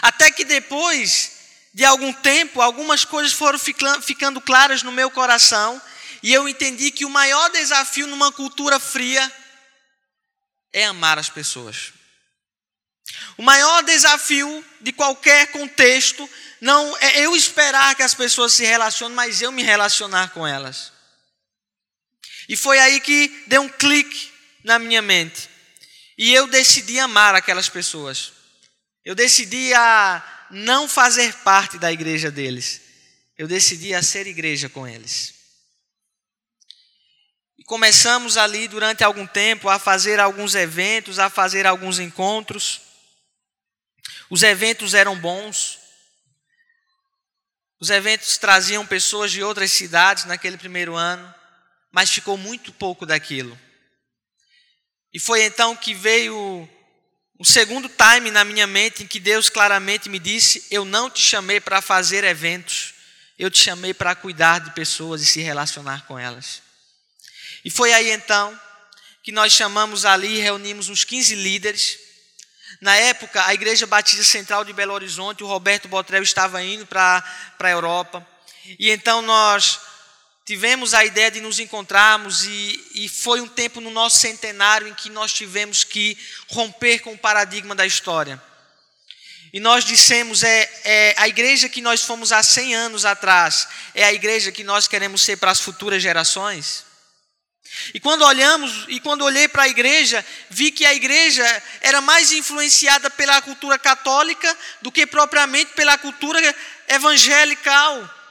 Até 0.00 0.30
que 0.30 0.42
depois 0.42 1.32
de 1.74 1.84
algum 1.84 2.10
tempo, 2.14 2.62
algumas 2.62 3.04
coisas 3.04 3.30
foram 3.30 3.58
ficando 3.58 4.40
claras 4.40 4.82
no 4.82 4.90
meu 4.90 5.10
coração, 5.10 5.82
e 6.22 6.32
eu 6.32 6.48
entendi 6.48 6.90
que 6.90 7.04
o 7.04 7.10
maior 7.10 7.50
desafio 7.50 8.06
numa 8.06 8.32
cultura 8.32 8.80
fria 8.80 9.30
é 10.72 10.86
amar 10.86 11.18
as 11.18 11.28
pessoas. 11.28 11.92
O 13.36 13.42
maior 13.42 13.82
desafio 13.82 14.64
de 14.80 14.92
qualquer 14.92 15.48
contexto 15.48 16.26
não 16.58 16.96
é 16.96 17.20
eu 17.20 17.36
esperar 17.36 17.94
que 17.94 18.02
as 18.02 18.14
pessoas 18.14 18.54
se 18.54 18.64
relacionem, 18.64 19.14
mas 19.14 19.42
eu 19.42 19.52
me 19.52 19.62
relacionar 19.62 20.30
com 20.30 20.46
elas. 20.46 20.91
E 22.52 22.56
foi 22.56 22.78
aí 22.78 23.00
que 23.00 23.44
deu 23.46 23.62
um 23.62 23.68
clique 23.70 24.30
na 24.62 24.78
minha 24.78 25.00
mente. 25.00 25.48
E 26.18 26.34
eu 26.34 26.46
decidi 26.46 26.98
amar 26.98 27.34
aquelas 27.34 27.70
pessoas. 27.70 28.30
Eu 29.02 29.14
decidi 29.14 29.72
a 29.72 30.46
não 30.50 30.86
fazer 30.86 31.32
parte 31.36 31.78
da 31.78 31.90
igreja 31.90 32.30
deles. 32.30 32.82
Eu 33.38 33.48
decidi 33.48 33.94
a 33.94 34.02
ser 34.02 34.26
igreja 34.26 34.68
com 34.68 34.86
eles. 34.86 35.32
E 37.58 37.64
começamos 37.64 38.36
ali 38.36 38.68
durante 38.68 39.02
algum 39.02 39.26
tempo 39.26 39.70
a 39.70 39.78
fazer 39.78 40.20
alguns 40.20 40.54
eventos, 40.54 41.18
a 41.18 41.30
fazer 41.30 41.66
alguns 41.66 41.98
encontros. 41.98 42.82
Os 44.28 44.42
eventos 44.42 44.92
eram 44.92 45.18
bons. 45.18 45.78
Os 47.80 47.88
eventos 47.88 48.36
traziam 48.36 48.86
pessoas 48.86 49.32
de 49.32 49.42
outras 49.42 49.72
cidades 49.72 50.26
naquele 50.26 50.58
primeiro 50.58 50.94
ano, 50.94 51.34
mas 51.92 52.10
ficou 52.10 52.36
muito 52.36 52.72
pouco 52.72 53.06
daquilo. 53.06 53.58
E 55.12 55.20
foi 55.20 55.44
então 55.44 55.76
que 55.76 55.94
veio 55.94 56.68
um 57.38 57.44
segundo 57.44 57.88
time 57.88 58.30
na 58.30 58.44
minha 58.44 58.66
mente 58.66 59.02
em 59.02 59.06
que 59.06 59.20
Deus 59.20 59.48
claramente 59.48 60.08
me 60.08 60.18
disse: 60.18 60.66
Eu 60.70 60.84
não 60.84 61.10
te 61.10 61.20
chamei 61.20 61.60
para 61.60 61.82
fazer 61.82 62.24
eventos, 62.24 62.94
eu 63.38 63.50
te 63.50 63.62
chamei 63.62 63.92
para 63.92 64.14
cuidar 64.14 64.60
de 64.60 64.70
pessoas 64.72 65.20
e 65.20 65.26
se 65.26 65.40
relacionar 65.42 66.06
com 66.06 66.18
elas. 66.18 66.62
E 67.64 67.70
foi 67.70 67.92
aí 67.92 68.10
então 68.10 68.58
que 69.22 69.30
nós 69.30 69.52
chamamos 69.52 70.04
ali 70.04 70.38
reunimos 70.38 70.88
uns 70.88 71.04
15 71.04 71.36
líderes 71.36 71.98
na 72.82 72.96
época, 72.96 73.46
a 73.46 73.54
Igreja 73.54 73.86
Batista 73.86 74.24
Central 74.24 74.64
de 74.64 74.72
Belo 74.72 74.92
Horizonte, 74.92 75.44
o 75.44 75.46
Roberto 75.46 75.86
Botrel 75.86 76.22
estava 76.22 76.60
indo 76.64 76.84
para 76.84 77.22
a 77.60 77.70
Europa. 77.70 78.26
E 78.76 78.90
então 78.90 79.22
nós 79.22 79.78
tivemos 80.44 80.92
a 80.94 81.04
ideia 81.04 81.30
de 81.30 81.40
nos 81.40 81.58
encontrarmos 81.58 82.44
e, 82.44 82.90
e, 82.94 83.08
foi 83.08 83.40
um 83.40 83.48
tempo 83.48 83.80
no 83.80 83.90
nosso 83.90 84.18
centenário 84.18 84.88
em 84.88 84.94
que 84.94 85.08
nós 85.08 85.32
tivemos 85.32 85.84
que 85.84 86.18
romper 86.48 87.00
com 87.00 87.12
o 87.12 87.18
paradigma 87.18 87.74
da 87.74 87.86
história. 87.86 88.42
E 89.52 89.60
nós 89.60 89.84
dissemos, 89.84 90.42
é, 90.42 90.70
é 90.82 91.14
a 91.18 91.28
igreja 91.28 91.68
que 91.68 91.82
nós 91.82 92.02
fomos 92.02 92.32
há 92.32 92.42
100 92.42 92.74
anos 92.74 93.04
atrás, 93.04 93.68
é 93.94 94.02
a 94.02 94.12
igreja 94.12 94.50
que 94.50 94.64
nós 94.64 94.88
queremos 94.88 95.22
ser 95.22 95.36
para 95.36 95.50
as 95.50 95.60
futuras 95.60 96.02
gerações? 96.02 96.84
E 97.94 98.00
quando 98.00 98.22
olhamos, 98.22 98.86
e 98.88 99.00
quando 99.00 99.24
olhei 99.24 99.48
para 99.48 99.64
a 99.64 99.68
igreja, 99.68 100.24
vi 100.50 100.70
que 100.70 100.84
a 100.84 100.94
igreja 100.94 101.62
era 101.80 102.00
mais 102.00 102.32
influenciada 102.32 103.10
pela 103.10 103.40
cultura 103.40 103.78
católica 103.78 104.58
do 104.80 104.92
que 104.92 105.06
propriamente 105.06 105.72
pela 105.72 105.96
cultura 105.96 106.38
evangelical. 106.88 108.21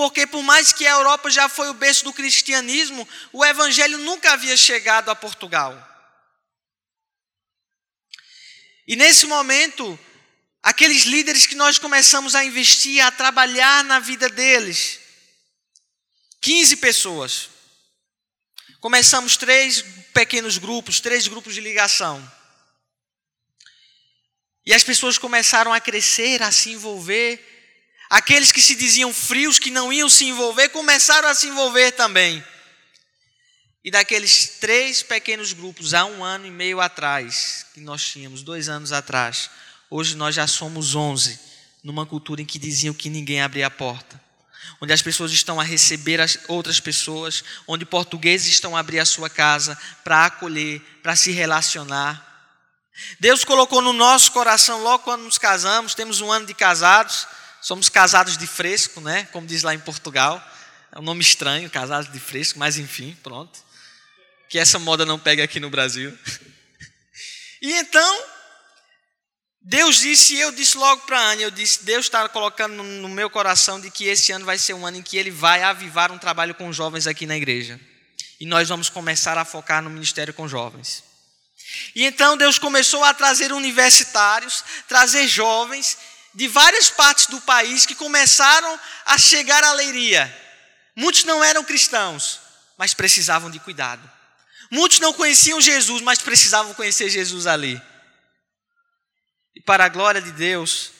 Porque 0.00 0.26
por 0.26 0.42
mais 0.42 0.72
que 0.72 0.86
a 0.86 0.92
Europa 0.92 1.30
já 1.30 1.46
foi 1.46 1.68
o 1.68 1.74
berço 1.74 2.04
do 2.04 2.12
cristianismo, 2.14 3.06
o 3.34 3.44
evangelho 3.44 3.98
nunca 3.98 4.32
havia 4.32 4.56
chegado 4.56 5.10
a 5.10 5.14
Portugal. 5.14 5.76
E 8.88 8.96
nesse 8.96 9.26
momento, 9.26 9.98
aqueles 10.62 11.02
líderes 11.02 11.46
que 11.46 11.54
nós 11.54 11.78
começamos 11.78 12.34
a 12.34 12.42
investir, 12.42 13.04
a 13.04 13.10
trabalhar 13.10 13.84
na 13.84 13.98
vida 13.98 14.30
deles, 14.30 14.98
15 16.40 16.76
pessoas, 16.76 17.50
Começamos 18.80 19.36
três 19.36 19.82
pequenos 20.14 20.56
grupos, 20.56 21.00
três 21.00 21.28
grupos 21.28 21.52
de 21.52 21.60
ligação. 21.60 22.16
E 24.64 24.72
as 24.72 24.82
pessoas 24.82 25.18
começaram 25.18 25.70
a 25.70 25.78
crescer, 25.78 26.42
a 26.42 26.50
se 26.50 26.70
envolver. 26.70 27.49
Aqueles 28.10 28.50
que 28.50 28.60
se 28.60 28.74
diziam 28.74 29.14
frios, 29.14 29.58
que 29.58 29.70
não 29.70 29.92
iam 29.92 30.08
se 30.08 30.24
envolver, 30.24 30.68
começaram 30.70 31.28
a 31.28 31.34
se 31.34 31.46
envolver 31.46 31.92
também. 31.92 32.44
E 33.84 33.90
daqueles 33.90 34.58
três 34.60 35.02
pequenos 35.02 35.52
grupos, 35.52 35.94
há 35.94 36.04
um 36.04 36.22
ano 36.22 36.44
e 36.44 36.50
meio 36.50 36.80
atrás, 36.80 37.64
que 37.72 37.80
nós 37.80 38.04
tínhamos, 38.04 38.42
dois 38.42 38.68
anos 38.68 38.92
atrás, 38.92 39.48
hoje 39.88 40.16
nós 40.16 40.34
já 40.34 40.46
somos 40.46 40.96
onze, 40.96 41.38
numa 41.82 42.04
cultura 42.04 42.42
em 42.42 42.44
que 42.44 42.58
diziam 42.58 42.92
que 42.92 43.08
ninguém 43.08 43.40
abria 43.40 43.68
a 43.68 43.70
porta 43.70 44.20
onde 44.80 44.92
as 44.92 45.02
pessoas 45.02 45.30
estão 45.30 45.60
a 45.60 45.64
receber 45.64 46.20
as 46.20 46.38
outras 46.48 46.80
pessoas, 46.80 47.44
onde 47.66 47.84
portugueses 47.84 48.48
estão 48.48 48.74
a 48.74 48.80
abrir 48.80 48.98
a 48.98 49.04
sua 49.04 49.28
casa 49.28 49.78
para 50.02 50.24
acolher, 50.24 50.80
para 51.02 51.14
se 51.14 51.30
relacionar. 51.30 52.26
Deus 53.18 53.44
colocou 53.44 53.82
no 53.82 53.92
nosso 53.92 54.32
coração 54.32 54.82
logo 54.82 55.04
quando 55.04 55.22
nos 55.22 55.38
casamos, 55.38 55.94
temos 55.94 56.20
um 56.20 56.32
ano 56.32 56.46
de 56.46 56.54
casados, 56.54 57.26
somos 57.60 57.88
casados 57.88 58.36
de 58.36 58.46
fresco, 58.46 59.00
né? 59.00 59.28
Como 59.32 59.46
diz 59.46 59.62
lá 59.62 59.74
em 59.74 59.78
Portugal. 59.78 60.42
É 60.92 60.98
um 60.98 61.02
nome 61.02 61.20
estranho, 61.20 61.70
casados 61.70 62.12
de 62.12 62.18
fresco, 62.18 62.58
mas 62.58 62.78
enfim, 62.78 63.16
pronto. 63.22 63.58
Que 64.48 64.58
essa 64.58 64.78
moda 64.78 65.06
não 65.06 65.18
pega 65.18 65.44
aqui 65.44 65.60
no 65.60 65.70
Brasil. 65.70 66.16
E 67.62 67.74
então, 67.74 68.24
Deus 69.60 70.00
disse, 70.00 70.34
e 70.34 70.40
eu 70.40 70.50
disse 70.50 70.78
logo 70.78 71.02
para 71.02 71.20
a 71.20 71.32
Anne, 71.32 71.42
eu 71.42 71.50
disse, 71.50 71.84
Deus 71.84 72.06
está 72.06 72.26
colocando 72.26 72.82
no 72.82 73.08
meu 73.08 73.28
coração 73.28 73.78
de 73.78 73.90
que 73.90 74.06
esse 74.06 74.32
ano 74.32 74.46
vai 74.46 74.56
ser 74.56 74.72
um 74.72 74.86
ano 74.86 74.96
em 74.96 75.02
que 75.02 75.18
Ele 75.18 75.30
vai 75.30 75.62
avivar 75.62 76.10
um 76.10 76.16
trabalho 76.16 76.54
com 76.54 76.72
jovens 76.72 77.06
aqui 77.06 77.26
na 77.26 77.36
igreja. 77.36 77.78
E 78.40 78.46
nós 78.46 78.70
vamos 78.70 78.88
começar 78.88 79.36
a 79.36 79.44
focar 79.44 79.82
no 79.82 79.90
ministério 79.90 80.32
com 80.32 80.48
jovens. 80.48 81.04
E 81.94 82.04
então 82.04 82.36
Deus 82.36 82.58
começou 82.58 83.04
a 83.04 83.12
trazer 83.12 83.52
universitários, 83.52 84.64
trazer 84.88 85.28
jovens 85.28 85.98
de 86.34 86.46
várias 86.48 86.90
partes 86.90 87.26
do 87.26 87.40
país 87.40 87.84
que 87.84 87.94
começaram 87.94 88.78
a 89.06 89.18
chegar 89.18 89.62
à 89.64 89.72
leiria. 89.72 90.34
Muitos 90.94 91.24
não 91.24 91.42
eram 91.42 91.64
cristãos, 91.64 92.40
mas 92.78 92.94
precisavam 92.94 93.50
de 93.50 93.58
cuidado. 93.58 94.08
Muitos 94.70 95.00
não 95.00 95.12
conheciam 95.12 95.60
Jesus, 95.60 96.00
mas 96.02 96.20
precisavam 96.20 96.72
conhecer 96.74 97.08
Jesus 97.10 97.46
ali. 97.46 97.80
E 99.54 99.60
para 99.60 99.84
a 99.84 99.88
glória 99.88 100.22
de 100.22 100.30
Deus, 100.32 100.92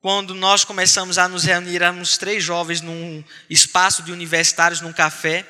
quando 0.00 0.34
nós 0.34 0.64
começamos 0.64 1.18
a 1.18 1.28
nos 1.28 1.44
reunir, 1.44 1.76
éramos 1.76 2.16
três 2.16 2.42
jovens 2.42 2.80
num 2.80 3.24
espaço 3.50 4.02
de 4.02 4.12
universitários, 4.12 4.80
num 4.80 4.92
café. 4.92 5.46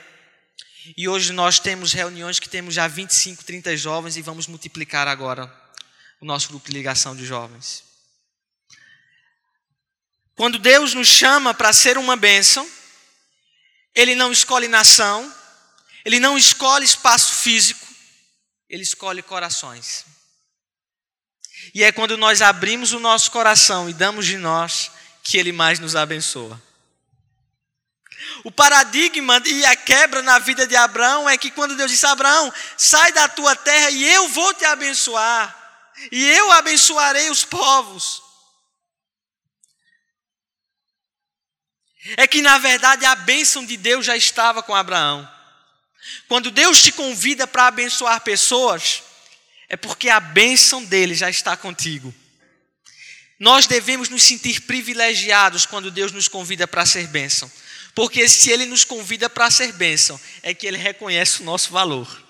E 0.97 1.09
hoje 1.09 1.33
nós 1.33 1.59
temos 1.59 1.93
reuniões 1.93 2.41
que 2.41 2.49
temos 2.49 2.75
já 2.75 2.89
25, 2.89 3.45
30 3.45 3.77
jovens 3.77 4.17
e 4.17 4.23
vamos 4.23 4.47
multiplicar 4.47 5.07
agora 5.07 5.53
o 6.21 6.25
nosso 6.25 6.49
grupo 6.49 6.69
de 6.69 6.75
ligação 6.75 7.15
de 7.15 7.25
jovens. 7.27 7.92
Quando 10.35 10.59
Deus 10.59 10.95
nos 10.95 11.09
chama 11.09 11.53
para 11.53 11.73
ser 11.73 11.99
uma 11.99 12.17
bênção, 12.17 12.69
Ele 13.95 14.15
não 14.15 14.33
escolhe 14.33 14.69
nação, 14.69 15.33
Ele 16.05 16.19
não 16.19 16.37
escolhe 16.39 16.85
espaço 16.85 17.35
físico, 17.35 17.87
Ele 18.69 18.83
escolhe 18.83 19.23
corações. 19.23 20.05
E 21.75 21.85
é 21.85 21.93
quando 21.93 22.17
nós 22.17 22.43
abrimos 22.43 22.93
o 22.93 22.99
nosso 22.99 23.31
coração 23.31 23.89
e 23.89 23.93
damos 23.93 24.27
de 24.27 24.37
nós 24.37 24.91
que 25.23 25.39
Ele 25.39 25.53
mais 25.53 25.79
nos 25.79 25.95
abençoa. 25.95 26.61
O 28.45 28.51
paradigma 28.51 29.41
e 29.45 29.65
a 29.67 29.77
quebra 29.77 30.23
na 30.23 30.39
vida 30.39 30.67
de 30.67 30.75
Abraão 30.75 31.29
é 31.29 31.37
que 31.37 31.51
quando 31.51 31.77
Deus 31.77 31.91
disse: 31.91 32.07
Abraão, 32.07 32.53
sai 32.77 33.13
da 33.13 33.29
tua 33.29 33.55
terra 33.55 33.91
e 33.91 34.05
eu 34.05 34.29
vou 34.29 34.55
te 34.55 34.65
abençoar, 34.65 35.55
e 36.11 36.25
eu 36.25 36.51
abençoarei 36.53 37.31
os 37.31 37.45
povos. 37.45 38.23
É 42.17 42.27
que 42.27 42.43
na 42.43 42.59
verdade 42.59 43.05
a 43.05 43.15
bênção 43.15 43.65
de 43.65 43.77
Deus 43.77 44.05
já 44.05 44.17
estava 44.17 44.63
com 44.63 44.75
Abraão. 44.75 45.29
Quando 46.29 46.51
Deus 46.51 46.83
te 46.83 46.93
convida 46.93 47.47
para 47.47 47.69
abençoar 47.69 48.21
pessoas, 48.23 49.03
é 49.69 49.77
porque 49.77 50.09
a 50.09 50.21
bênção 50.21 50.85
dele 50.85 51.15
já 51.15 51.31
está 51.31 51.57
contigo. 51.57 52.13
Nós 53.39 53.67
devemos 53.67 54.09
nos 54.09 54.23
sentir 54.23 54.61
privilegiados 54.63 55.67
quando 55.67 55.91
Deus 55.91 56.13
nos 56.13 56.29
convida 56.29 56.67
para 56.67 56.87
ser 56.87 57.07
bênção. 57.07 57.51
Porque 57.95 58.29
se 58.29 58.51
Ele 58.51 58.67
nos 58.67 58.85
convida 58.85 59.29
para 59.29 59.51
ser 59.51 59.73
bênção, 59.73 60.21
é 60.43 60.55
que 60.55 60.67
Ele 60.67 60.77
reconhece 60.77 61.43
o 61.43 61.45
nosso 61.45 61.71
valor. 61.71 62.23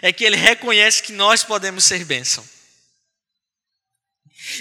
É 0.00 0.12
que 0.12 0.24
Ele 0.24 0.36
reconhece 0.36 1.02
que 1.02 1.12
nós 1.12 1.42
podemos 1.42 1.84
ser 1.84 2.04
bênção. 2.04 2.46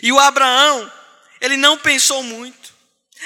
E 0.01 0.11
o 0.11 0.19
Abraão, 0.19 0.91
ele 1.39 1.57
não 1.57 1.77
pensou 1.77 2.21
muito. 2.23 2.60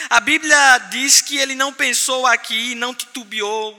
A 0.10 0.20
Bíblia 0.20 0.78
diz 0.90 1.22
que 1.22 1.38
ele 1.38 1.56
não 1.56 1.74
pensou 1.74 2.26
aqui, 2.28 2.76
não 2.76 2.94
titubeou, 2.94 3.74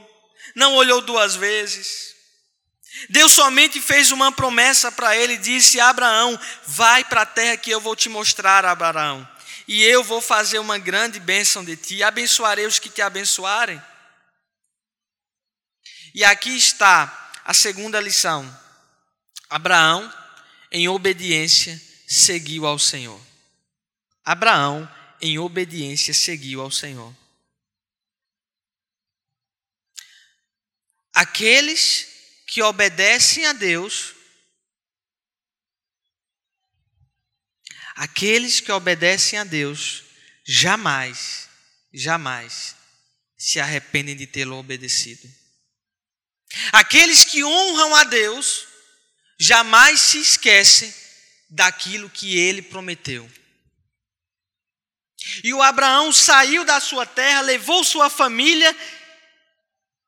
não 0.55 0.75
olhou 0.75 1.01
duas 1.01 1.35
vezes. 1.35 2.15
Deus 3.11 3.33
somente 3.33 3.81
fez 3.81 4.11
uma 4.11 4.33
promessa 4.33 4.91
para 4.91 5.17
ele, 5.17 5.37
disse: 5.37 5.79
Abraão, 5.79 6.39
vai 6.67 7.05
para 7.05 7.23
a 7.23 7.27
terra 7.27 7.57
que 7.57 7.71
eu 7.71 7.81
vou 7.81 7.95
te 7.95 8.09
mostrar, 8.09 8.65
Abraão 8.65 9.37
e 9.69 9.83
eu 9.83 10.05
vou 10.05 10.21
fazer 10.21 10.59
uma 10.59 10.79
grande 10.79 11.19
bênção 11.19 11.65
de 11.65 11.77
ti, 11.77 12.03
abençoarei 12.03 12.67
os 12.67 12.79
que 12.79 12.89
te 12.89 13.03
abençoarem. 13.03 13.83
E 16.15 16.25
aqui 16.25 16.57
está 16.57 17.31
a 17.45 17.53
segunda 17.53 18.01
lição. 18.01 18.47
Abraão, 19.51 20.13
em 20.71 20.89
obediência, 20.89 21.81
seguiu 22.07 22.65
ao 22.65 22.79
Senhor. 22.79 23.21
Abraão, 24.25 24.89
em 25.21 25.39
obediência, 25.39 26.13
seguiu 26.13 26.61
ao 26.61 26.71
Senhor. 26.71 27.15
Aqueles 31.13 32.07
que 32.47 32.63
obedecem 32.63 33.47
a 33.47 33.53
Deus 33.53 34.17
Aqueles 37.97 38.61
que 38.61 38.71
obedecem 38.71 39.39
a 39.39 39.45
Deus 39.45 40.05
jamais, 40.45 41.49
jamais 41.93 42.77
se 43.39 43.59
arrependem 43.59 44.15
de 44.15 44.27
tê-lo 44.27 44.59
obedecido. 44.59 45.27
Aqueles 46.73 47.25
que 47.25 47.43
honram 47.43 47.95
a 47.95 48.05
Deus 48.05 48.67
jamais 49.39 49.99
se 50.01 50.19
esquecem 50.19 50.95
daquilo 51.49 52.11
que 52.11 52.37
ele 52.37 52.61
prometeu. 52.61 53.27
E 55.43 55.53
o 55.53 55.63
Abraão 55.63 56.13
saiu 56.13 56.65
da 56.65 56.81
sua 56.81 57.07
terra, 57.07 57.41
levou 57.41 57.83
sua 57.85 58.09
família 58.09 58.75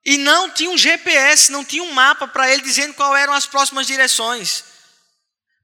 e 0.04 0.16
não 0.16 0.50
tinha 0.50 0.70
um 0.70 0.78
GPS, 0.78 1.52
não 1.52 1.64
tinha 1.64 1.83
um 1.83 1.92
mapa 1.92 2.26
para 2.26 2.50
ele 2.50 2.62
dizendo 2.62 2.94
quais 2.94 3.22
eram 3.22 3.33
as 3.33 3.46
próximas 3.46 3.87
direções. 3.87 4.64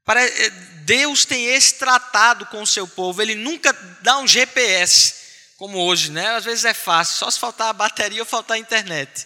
Eh, 0.07 0.49
Deus 0.83 1.25
tem 1.25 1.45
esse 1.45 1.75
tratado 1.75 2.45
com 2.47 2.61
o 2.61 2.67
seu 2.67 2.87
povo, 2.87 3.21
ele 3.21 3.33
nunca 3.33 3.73
dá 4.01 4.19
um 4.19 4.27
GPS, 4.27 5.15
como 5.57 5.79
hoje, 5.79 6.11
né? 6.11 6.35
Às 6.35 6.45
vezes 6.45 6.63
é 6.65 6.73
fácil, 6.73 7.17
só 7.17 7.31
se 7.31 7.39
faltar 7.39 7.69
a 7.69 7.73
bateria 7.73 8.21
ou 8.21 8.25
faltar 8.25 8.55
a 8.55 8.59
internet. 8.59 9.25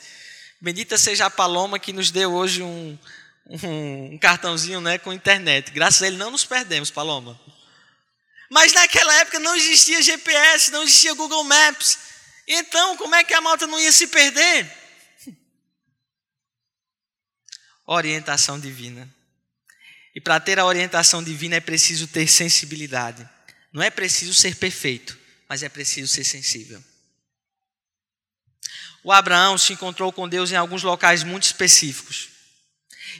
Bendita 0.61 0.97
seja 0.97 1.25
a 1.25 1.29
Paloma 1.29 1.79
que 1.79 1.91
nos 1.91 2.11
deu 2.11 2.33
hoje 2.33 2.61
um, 2.61 2.97
um, 3.45 4.13
um 4.13 4.17
cartãozinho 4.17 4.79
né, 4.79 4.97
com 4.97 5.11
internet. 5.11 5.71
Graças 5.71 6.01
a 6.01 6.07
ele 6.07 6.17
não 6.17 6.31
nos 6.31 6.45
perdemos, 6.45 6.91
Paloma. 6.91 7.39
Mas 8.49 8.73
naquela 8.73 9.13
época 9.15 9.39
não 9.39 9.55
existia 9.55 10.01
GPS, 10.01 10.71
não 10.71 10.83
existia 10.83 11.13
Google 11.13 11.43
Maps. 11.43 11.99
Então, 12.47 12.97
como 12.97 13.13
é 13.13 13.23
que 13.23 13.33
a 13.33 13.41
malta 13.41 13.67
não 13.67 13.79
ia 13.79 13.91
se 13.91 14.07
perder? 14.07 14.69
Orientação 17.85 18.59
divina. 18.59 19.07
E 20.15 20.19
para 20.19 20.39
ter 20.39 20.59
a 20.59 20.65
orientação 20.65 21.23
divina 21.23 21.55
é 21.55 21.59
preciso 21.59 22.07
ter 22.07 22.27
sensibilidade. 22.27 23.27
Não 23.71 23.83
é 23.83 23.91
preciso 23.91 24.33
ser 24.33 24.55
perfeito, 24.55 25.17
mas 25.47 25.61
é 25.61 25.69
preciso 25.69 26.11
ser 26.11 26.23
sensível. 26.23 26.83
O 29.03 29.11
Abraão 29.11 29.57
se 29.57 29.73
encontrou 29.73 30.11
com 30.11 30.27
Deus 30.27 30.51
em 30.51 30.55
alguns 30.55 30.83
locais 30.83 31.23
muito 31.23 31.43
específicos. 31.43 32.28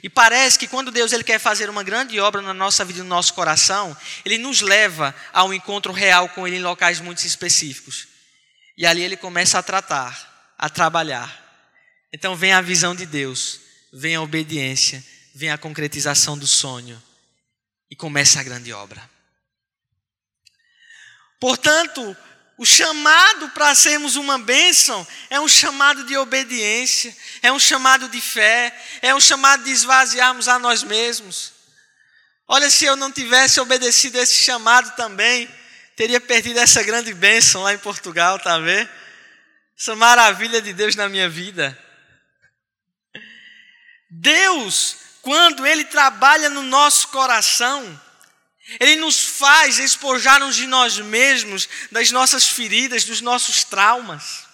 E 0.02 0.08
parece 0.08 0.58
que 0.58 0.68
quando 0.68 0.90
Deus 0.90 1.12
ele 1.12 1.24
quer 1.24 1.38
fazer 1.38 1.68
uma 1.68 1.82
grande 1.82 2.18
obra 2.18 2.40
na 2.40 2.54
nossa 2.54 2.84
vida 2.84 3.00
e 3.00 3.02
no 3.02 3.08
nosso 3.08 3.34
coração, 3.34 3.96
ele 4.24 4.38
nos 4.38 4.60
leva 4.60 5.14
a 5.32 5.44
um 5.44 5.52
encontro 5.52 5.92
real 5.92 6.28
com 6.30 6.46
ele 6.46 6.56
em 6.56 6.62
locais 6.62 7.00
muito 7.00 7.18
específicos. 7.18 8.08
E 8.76 8.86
ali 8.86 9.02
ele 9.02 9.16
começa 9.16 9.58
a 9.58 9.62
tratar, 9.62 10.54
a 10.56 10.70
trabalhar. 10.70 11.48
Então 12.12 12.34
vem 12.34 12.52
a 12.52 12.60
visão 12.60 12.94
de 12.94 13.04
Deus, 13.04 13.60
vem 13.92 14.16
a 14.16 14.22
obediência, 14.22 15.04
vem 15.34 15.50
a 15.50 15.58
concretização 15.58 16.38
do 16.38 16.46
sonho 16.46 17.00
e 17.90 17.96
começa 17.96 18.40
a 18.40 18.42
grande 18.42 18.72
obra. 18.72 19.08
Portanto, 21.38 22.16
o 22.60 22.66
chamado 22.66 23.48
para 23.52 23.74
sermos 23.74 24.16
uma 24.16 24.38
bênção 24.38 25.06
é 25.30 25.40
um 25.40 25.48
chamado 25.48 26.04
de 26.04 26.14
obediência, 26.14 27.16
é 27.40 27.50
um 27.50 27.58
chamado 27.58 28.06
de 28.10 28.20
fé, 28.20 28.78
é 29.00 29.14
um 29.14 29.18
chamado 29.18 29.64
de 29.64 29.70
esvaziarmos 29.70 30.46
a 30.46 30.58
nós 30.58 30.82
mesmos. 30.82 31.54
Olha, 32.46 32.68
se 32.68 32.84
eu 32.84 32.96
não 32.96 33.10
tivesse 33.10 33.58
obedecido 33.60 34.18
esse 34.18 34.34
chamado 34.34 34.94
também, 34.94 35.48
teria 35.96 36.20
perdido 36.20 36.58
essa 36.58 36.82
grande 36.82 37.14
bênção 37.14 37.62
lá 37.62 37.72
em 37.72 37.78
Portugal, 37.78 38.38
tá 38.38 38.58
vendo? 38.58 38.90
Essa 39.78 39.96
maravilha 39.96 40.60
de 40.60 40.74
Deus 40.74 40.94
na 40.94 41.08
minha 41.08 41.30
vida. 41.30 41.78
Deus 44.10 44.96
quando 45.22 45.66
Ele 45.66 45.84
trabalha 45.86 46.50
no 46.50 46.62
nosso 46.62 47.08
coração, 47.08 47.98
Ele 48.78 48.96
nos 48.96 49.18
faz 49.18 49.78
espojar-nos 49.78 50.54
de 50.54 50.66
nós 50.66 50.98
mesmos, 50.98 51.68
das 51.90 52.10
nossas 52.10 52.46
feridas, 52.46 53.04
dos 53.04 53.20
nossos 53.20 53.64
traumas. 53.64 54.44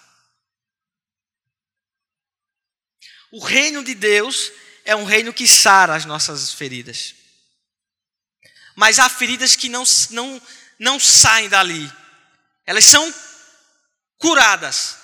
O 3.31 3.43
reino 3.43 3.83
de 3.83 3.93
Deus 3.93 4.51
é 4.85 4.95
um 4.95 5.03
reino 5.03 5.33
que 5.33 5.47
sara 5.47 5.95
as 5.95 6.05
nossas 6.05 6.53
feridas. 6.53 7.13
Mas 8.75 8.99
há 8.99 9.09
feridas 9.09 9.55
que 9.55 9.69
não, 9.69 9.83
não, 10.11 10.41
não 10.79 10.99
saem 10.99 11.49
dali. 11.49 11.91
Elas 12.65 12.85
são 12.85 13.13
curadas, 14.17 14.97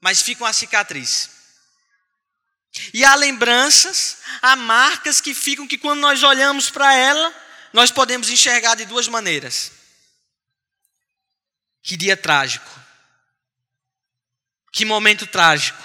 mas 0.00 0.22
ficam 0.22 0.46
a 0.46 0.52
cicatriz. 0.52 1.30
E 2.92 3.04
há 3.04 3.14
lembranças, 3.14 4.18
há 4.40 4.56
marcas 4.56 5.20
que 5.20 5.34
ficam 5.34 5.66
que 5.66 5.78
quando 5.78 6.00
nós 6.00 6.22
olhamos 6.22 6.70
para 6.70 6.94
ela, 6.94 7.34
nós 7.72 7.90
podemos 7.90 8.28
enxergar 8.28 8.74
de 8.74 8.84
duas 8.84 9.08
maneiras. 9.08 9.72
Que 11.82 11.96
dia 11.96 12.16
trágico. 12.16 12.68
Que 14.72 14.84
momento 14.84 15.26
trágico. 15.26 15.82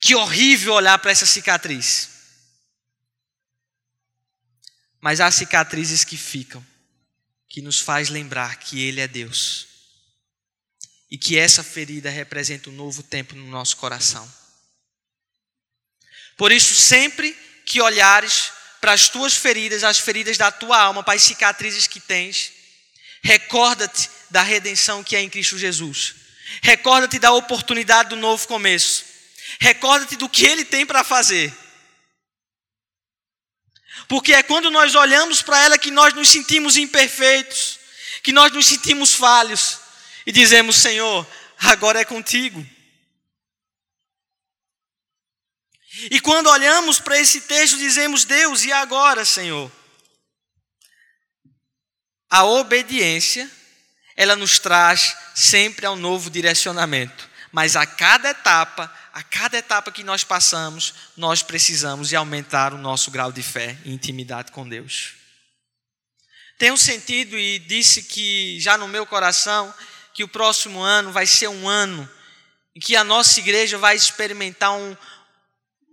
Que 0.00 0.14
horrível 0.14 0.74
olhar 0.74 0.98
para 0.98 1.10
essa 1.10 1.26
cicatriz. 1.26 2.10
Mas 5.00 5.20
há 5.20 5.30
cicatrizes 5.30 6.04
que 6.04 6.16
ficam, 6.16 6.64
que 7.48 7.62
nos 7.62 7.78
faz 7.78 8.08
lembrar 8.08 8.56
que 8.56 8.82
Ele 8.82 9.00
é 9.00 9.08
Deus. 9.08 9.66
E 11.10 11.16
que 11.16 11.38
essa 11.38 11.62
ferida 11.62 12.10
representa 12.10 12.70
um 12.70 12.74
novo 12.74 13.02
tempo 13.02 13.34
no 13.34 13.46
nosso 13.46 13.76
coração. 13.76 14.30
Por 16.36 16.52
isso, 16.52 16.74
sempre 16.74 17.32
que 17.64 17.80
olhares 17.80 18.52
para 18.86 18.94
as 18.94 19.08
tuas 19.08 19.34
feridas, 19.34 19.82
as 19.82 19.98
feridas 19.98 20.38
da 20.38 20.52
tua 20.52 20.78
alma, 20.78 21.02
para 21.02 21.14
as 21.14 21.22
cicatrizes 21.24 21.88
que 21.88 21.98
tens, 21.98 22.52
recorda-te 23.20 24.08
da 24.30 24.42
redenção 24.42 25.02
que 25.02 25.16
é 25.16 25.20
em 25.20 25.28
Cristo 25.28 25.58
Jesus. 25.58 26.14
Recorda-te 26.62 27.18
da 27.18 27.32
oportunidade 27.32 28.10
do 28.10 28.16
novo 28.16 28.46
começo. 28.46 29.04
Recorda-te 29.58 30.14
do 30.14 30.28
que 30.28 30.46
Ele 30.46 30.64
tem 30.64 30.86
para 30.86 31.02
fazer. 31.02 31.52
Porque 34.06 34.32
é 34.32 34.44
quando 34.44 34.70
nós 34.70 34.94
olhamos 34.94 35.42
para 35.42 35.60
ela 35.64 35.76
que 35.76 35.90
nós 35.90 36.14
nos 36.14 36.28
sentimos 36.28 36.76
imperfeitos, 36.76 37.80
que 38.22 38.30
nós 38.30 38.52
nos 38.52 38.66
sentimos 38.68 39.16
falhos 39.16 39.80
e 40.24 40.30
dizemos: 40.30 40.76
Senhor, 40.76 41.26
agora 41.58 42.02
é 42.02 42.04
contigo. 42.04 42.64
E 46.10 46.20
quando 46.20 46.48
olhamos 46.48 46.98
para 47.00 47.18
esse 47.18 47.42
texto, 47.42 47.78
dizemos: 47.78 48.24
Deus, 48.24 48.64
e 48.64 48.72
agora, 48.72 49.24
Senhor? 49.24 49.70
A 52.30 52.44
obediência, 52.44 53.50
ela 54.16 54.36
nos 54.36 54.58
traz 54.58 55.16
sempre 55.34 55.86
ao 55.86 55.96
novo 55.96 56.30
direcionamento. 56.30 57.30
mas 57.52 57.74
a 57.74 57.86
cada 57.86 58.30
etapa, 58.30 58.92
a 59.14 59.22
cada 59.22 59.56
etapa 59.56 59.90
que 59.90 60.04
nós 60.04 60.22
passamos, 60.22 60.92
nós 61.16 61.42
precisamos 61.42 62.10
de 62.10 62.16
aumentar 62.16 62.74
o 62.74 62.78
nosso 62.78 63.10
grau 63.10 63.32
de 63.32 63.42
fé 63.42 63.78
e 63.82 63.94
intimidade 63.94 64.52
com 64.52 64.68
Deus. 64.68 65.14
Tem 66.58 66.70
um 66.70 66.76
sentido 66.76 67.38
e 67.38 67.58
disse 67.58 68.02
que 68.02 68.60
já 68.60 68.76
no 68.76 68.88
meu 68.88 69.06
coração 69.06 69.72
que 70.12 70.24
o 70.24 70.28
próximo 70.28 70.80
ano 70.80 71.12
vai 71.12 71.26
ser 71.26 71.48
um 71.48 71.66
ano 71.66 72.06
em 72.74 72.80
que 72.80 72.94
a 72.94 73.04
nossa 73.04 73.40
igreja 73.40 73.78
vai 73.78 73.96
experimentar 73.96 74.72
um, 74.72 74.94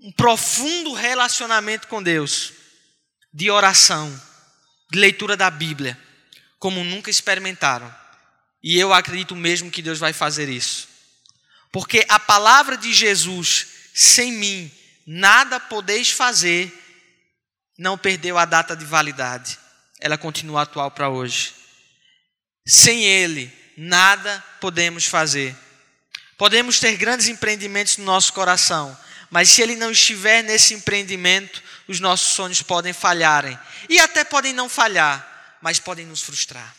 um 0.03 0.11
profundo 0.11 0.91
relacionamento 0.93 1.87
com 1.87 2.03
Deus, 2.03 2.51
de 3.33 3.49
oração, 3.49 4.13
de 4.91 4.99
leitura 4.99 5.37
da 5.37 5.49
Bíblia, 5.49 5.97
como 6.59 6.83
nunca 6.83 7.09
experimentaram. 7.09 7.93
E 8.61 8.77
eu 8.77 8.93
acredito 8.93 9.33
mesmo 9.33 9.71
que 9.71 9.81
Deus 9.81 9.99
vai 9.99 10.11
fazer 10.11 10.49
isso. 10.49 10.89
Porque 11.71 12.05
a 12.09 12.19
palavra 12.19 12.77
de 12.77 12.93
Jesus, 12.93 13.65
sem 13.93 14.33
mim, 14.33 14.69
nada 15.07 15.57
podeis 15.57 16.11
fazer, 16.11 16.71
não 17.77 17.97
perdeu 17.97 18.37
a 18.37 18.43
data 18.43 18.75
de 18.75 18.83
validade. 18.83 19.57
Ela 20.01 20.17
continua 20.17 20.63
atual 20.63 20.91
para 20.91 21.09
hoje. 21.09 21.53
Sem 22.65 23.05
Ele, 23.05 23.51
nada 23.77 24.43
podemos 24.59 25.05
fazer. 25.05 25.55
Podemos 26.37 26.77
ter 26.79 26.97
grandes 26.97 27.29
empreendimentos 27.29 27.97
no 27.97 28.03
nosso 28.03 28.33
coração, 28.33 28.97
mas 29.33 29.49
se 29.49 29.63
Ele 29.63 29.75
não 29.75 29.89
estiver 29.89 30.43
nesse 30.43 30.75
empreendimento, 30.75 31.63
os 31.87 31.99
nossos 31.99 32.35
sonhos 32.35 32.61
podem 32.61 32.93
falharem. 32.93 33.57
E 33.89 33.99
até 33.99 34.23
podem 34.23 34.53
não 34.53 34.69
falhar, 34.69 35.57
mas 35.59 35.79
podem 35.79 36.05
nos 36.05 36.21
frustrar. 36.21 36.75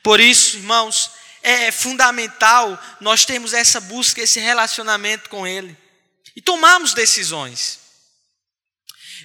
Por 0.00 0.20
isso, 0.20 0.58
irmãos, 0.58 1.10
é 1.42 1.72
fundamental 1.72 2.80
nós 3.00 3.24
termos 3.24 3.52
essa 3.52 3.80
busca, 3.80 4.20
esse 4.20 4.38
relacionamento 4.38 5.28
com 5.28 5.44
Ele 5.44 5.76
e 6.36 6.40
tomarmos 6.40 6.94
decisões. 6.94 7.80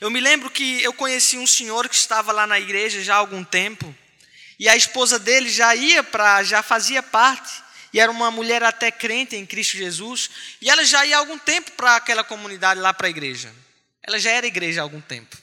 Eu 0.01 0.09
me 0.09 0.19
lembro 0.19 0.49
que 0.49 0.81
eu 0.81 0.93
conheci 0.93 1.37
um 1.37 1.45
senhor 1.45 1.87
que 1.87 1.93
estava 1.93 2.31
lá 2.31 2.47
na 2.47 2.59
igreja 2.59 3.03
já 3.03 3.13
há 3.13 3.19
algum 3.19 3.43
tempo 3.43 3.95
e 4.57 4.67
a 4.67 4.75
esposa 4.75 5.19
dele 5.19 5.47
já 5.47 5.75
ia 5.75 6.03
para, 6.03 6.43
já 6.43 6.63
fazia 6.63 7.03
parte 7.03 7.63
e 7.95 7.99
era 8.01 8.11
uma 8.11 8.29
mulher 8.29 8.61
até 8.61 8.91
crente 8.91 9.37
em 9.37 9.45
Cristo 9.45 9.77
Jesus 9.77 10.29
e 10.59 10.69
ela 10.69 10.83
já 10.83 11.05
ia 11.05 11.15
há 11.15 11.19
algum 11.19 11.39
tempo 11.39 11.71
para 11.71 11.95
aquela 11.95 12.25
comunidade 12.25 12.77
lá 12.77 12.93
para 12.93 13.07
a 13.07 13.09
igreja. 13.09 13.55
Ela 14.03 14.19
já 14.19 14.31
era 14.31 14.45
igreja 14.45 14.81
há 14.81 14.83
algum 14.83 14.99
tempo. 14.99 15.37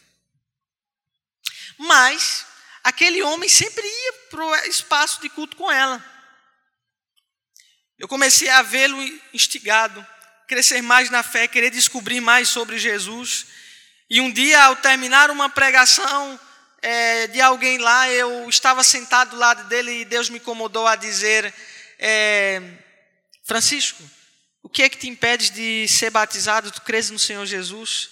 Mas 1.78 2.44
aquele 2.84 3.22
homem 3.22 3.48
sempre 3.48 3.82
ia 3.86 4.12
para 4.28 4.44
o 4.44 4.54
espaço 4.66 5.18
de 5.22 5.30
culto 5.30 5.56
com 5.56 5.72
ela. 5.72 6.04
Eu 7.98 8.06
comecei 8.06 8.50
a 8.50 8.60
vê-lo 8.60 9.02
instigado, 9.32 10.06
crescer 10.46 10.82
mais 10.82 11.08
na 11.08 11.22
fé, 11.22 11.48
querer 11.48 11.70
descobrir 11.70 12.20
mais 12.20 12.50
sobre 12.50 12.78
Jesus. 12.78 13.46
E 14.10 14.20
um 14.20 14.30
dia, 14.30 14.62
ao 14.64 14.76
terminar 14.76 15.30
uma 15.30 15.48
pregação 15.48 16.38
é, 16.82 17.28
de 17.28 17.40
alguém 17.40 17.78
lá, 17.78 18.10
eu 18.10 18.46
estava 18.46 18.84
sentado 18.84 19.30
do 19.30 19.36
lado 19.36 19.64
dele 19.68 20.02
e 20.02 20.04
Deus 20.04 20.28
me 20.28 20.36
incomodou 20.36 20.86
a 20.86 20.96
dizer: 20.96 21.54
é, 22.04 22.60
Francisco, 23.44 24.02
o 24.60 24.68
que 24.68 24.82
é 24.82 24.88
que 24.88 24.98
te 24.98 25.08
impede 25.08 25.50
de 25.50 25.86
ser 25.86 26.10
batizado? 26.10 26.72
Tu 26.72 26.82
crês 26.82 27.10
no 27.10 27.18
Senhor 27.18 27.46
Jesus? 27.46 28.10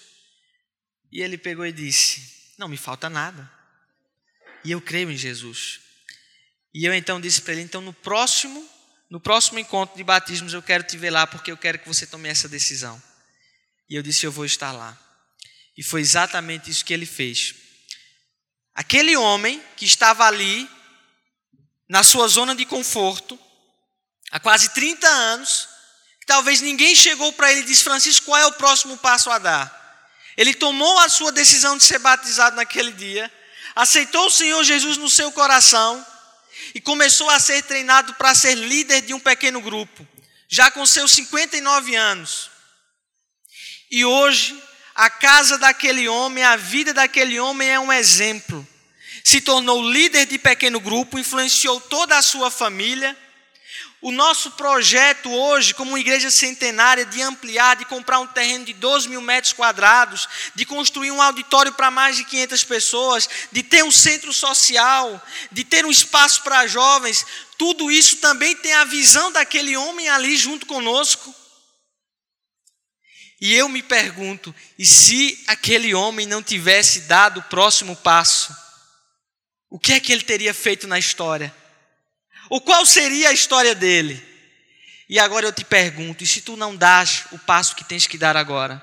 E 1.11 1.21
ele 1.21 1.37
pegou 1.37 1.67
e 1.67 1.73
disse: 1.73 2.55
Não 2.57 2.69
me 2.69 2.77
falta 2.77 3.11
nada. 3.11 3.51
E 4.65 4.71
eu 4.71 4.81
creio 4.81 5.11
em 5.11 5.17
Jesus. 5.17 5.81
E 6.73 6.85
eu 6.85 6.95
então 6.95 7.21
disse 7.21 7.43
para 7.43 7.55
ele: 7.55 7.63
então 7.63 7.81
no 7.81 7.93
próximo, 7.93 8.65
no 9.11 9.21
próximo 9.21 9.59
encontro 9.59 9.97
de 9.97 10.05
batismos 10.05 10.53
eu 10.53 10.63
quero 10.63 10.85
te 10.85 10.97
ver 10.97 11.11
lá 11.11 11.27
porque 11.27 11.51
eu 11.51 11.57
quero 11.57 11.81
que 11.81 11.89
você 11.89 12.07
tome 12.07 12.29
essa 12.29 12.49
decisão. 12.49 13.03
E 13.89 13.97
eu 13.97 14.03
disse: 14.05 14.25
eu 14.25 14.31
vou 14.31 14.45
estar 14.45 14.71
lá. 14.71 14.97
E 15.77 15.83
foi 15.83 16.01
exatamente 16.01 16.71
isso 16.71 16.85
que 16.85 16.95
ele 16.95 17.07
fez. 17.07 17.57
Aquele 18.73 19.17
homem 19.17 19.61
que 19.77 19.85
estava 19.85 20.25
ali, 20.27 20.71
na 21.89 22.05
sua 22.05 22.29
zona 22.29 22.55
de 22.55 22.65
conforto, 22.65 23.37
há 24.31 24.41
quase 24.41 24.71
30 24.71 25.07
anos, 25.07 25.69
que 26.21 26.27
talvez 26.27 26.61
ninguém 26.61 26.95
chegou 26.95 27.33
para 27.33 27.51
ele 27.51 27.61
e 27.61 27.65
disse: 27.65 27.85
Francisco, 27.85 28.27
qual 28.27 28.39
é 28.39 28.47
o 28.47 28.53
próximo 28.53 28.97
passo 28.99 29.31
a 29.31 29.39
dar? 29.39 29.79
Ele 30.37 30.55
tomou 30.55 30.99
a 31.01 31.09
sua 31.09 31.33
decisão 31.33 31.77
de 31.77 31.85
ser 31.85 31.99
batizado 31.99 32.57
naquele 32.57 32.93
dia 32.93 33.31
aceitou 33.75 34.27
o 34.27 34.31
Senhor 34.31 34.63
Jesus 34.65 34.97
no 34.97 35.09
seu 35.09 35.31
coração 35.33 36.05
e 36.75 36.81
começou 36.81 37.29
a 37.31 37.39
ser 37.39 37.63
treinado 37.63 38.15
para 38.15 38.35
ser 38.35 38.55
líder 38.55 39.03
de 39.03 39.15
um 39.15 39.21
pequeno 39.21 39.61
grupo, 39.61 40.07
já 40.49 40.71
com 40.71 40.85
seus 40.85 41.11
59 41.13 41.95
anos. 41.95 42.51
E 43.91 44.05
hoje, 44.05 44.61
a 44.95 45.09
casa 45.09 45.59
daquele 45.59 46.09
homem, 46.09 46.45
a 46.45 46.57
vida 46.57 46.93
daquele 46.93 47.41
homem 47.41 47.69
é 47.69 47.81
um 47.81 47.93
exemplo. 47.93 48.67
Se 49.25 49.41
tornou 49.41 49.91
líder 49.91 50.27
de 50.27 50.39
pequeno 50.39 50.81
grupo, 50.81 51.19
influenciou 51.19 51.81
toda 51.81 52.17
a 52.17 52.23
sua 52.23 52.51
família 52.51 53.17
o 54.03 54.11
nosso 54.11 54.53
projeto 54.53 55.31
hoje, 55.31 55.75
como 55.75 55.99
igreja 55.99 56.31
centenária, 56.31 57.05
de 57.05 57.21
ampliar, 57.21 57.77
de 57.77 57.85
comprar 57.85 58.19
um 58.19 58.27
terreno 58.27 58.65
de 58.65 58.73
12 58.73 59.09
mil 59.09 59.21
metros 59.21 59.53
quadrados, 59.53 60.27
de 60.55 60.65
construir 60.65 61.11
um 61.11 61.21
auditório 61.21 61.73
para 61.73 61.91
mais 61.91 62.17
de 62.17 62.25
500 62.25 62.65
pessoas, 62.65 63.29
de 63.53 63.63
ter 63.63 63.85
um 63.85 63.91
centro 63.91 64.33
social, 64.33 65.23
de 65.53 65.65
ter 65.65 65.85
um 65.85 65.91
espaço 65.91 66.43
para 66.43 66.67
jovens, 66.67 67.27
tudo 67.59 67.91
isso 67.91 68.17
também 68.17 68.57
tem 68.57 68.73
a 68.73 68.85
visão 68.85 69.31
daquele 69.31 69.77
homem 69.77 70.09
ali 70.09 70.35
junto 70.35 70.65
conosco. 70.65 71.35
E 73.39 73.55
eu 73.55 73.69
me 73.69 73.83
pergunto: 73.83 74.55
e 74.79 74.87
se 74.87 75.45
aquele 75.47 75.95
homem 75.95 76.27
não 76.27 76.43
tivesse 76.43 77.01
dado 77.01 77.41
o 77.41 77.45
próximo 77.45 77.95
passo, 77.97 78.57
o 79.69 79.79
que 79.79 79.93
é 79.93 80.01
que 80.01 80.11
ele 80.11 80.25
teria 80.25 80.55
feito 80.55 80.87
na 80.87 80.99
história? 80.99 81.55
O 82.51 82.61
qual 82.61 82.85
seria 82.85 83.29
a 83.29 83.33
história 83.33 83.77
dele? 83.77 84.21
E 85.09 85.21
agora 85.21 85.47
eu 85.47 85.53
te 85.53 85.65
pergunto: 85.65 86.25
e 86.25 86.27
se 86.27 86.43
tu 86.43 86.57
não 86.57 86.77
das 86.77 87.27
o 87.31 87.39
passo 87.39 87.77
que 87.77 87.85
tens 87.85 88.09
que 88.09 88.19
dar 88.19 88.37
agora? 88.37 88.83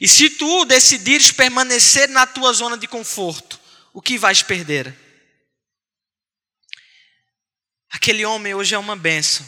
E 0.00 0.08
se 0.08 0.28
tu 0.28 0.64
decidires 0.64 1.30
permanecer 1.30 2.08
na 2.08 2.26
tua 2.26 2.52
zona 2.52 2.76
de 2.76 2.88
conforto, 2.88 3.60
o 3.92 4.02
que 4.02 4.18
vais 4.18 4.42
perder? 4.42 4.92
Aquele 7.88 8.24
homem 8.24 8.54
hoje 8.54 8.74
é 8.74 8.78
uma 8.78 8.96
benção. 8.96 9.46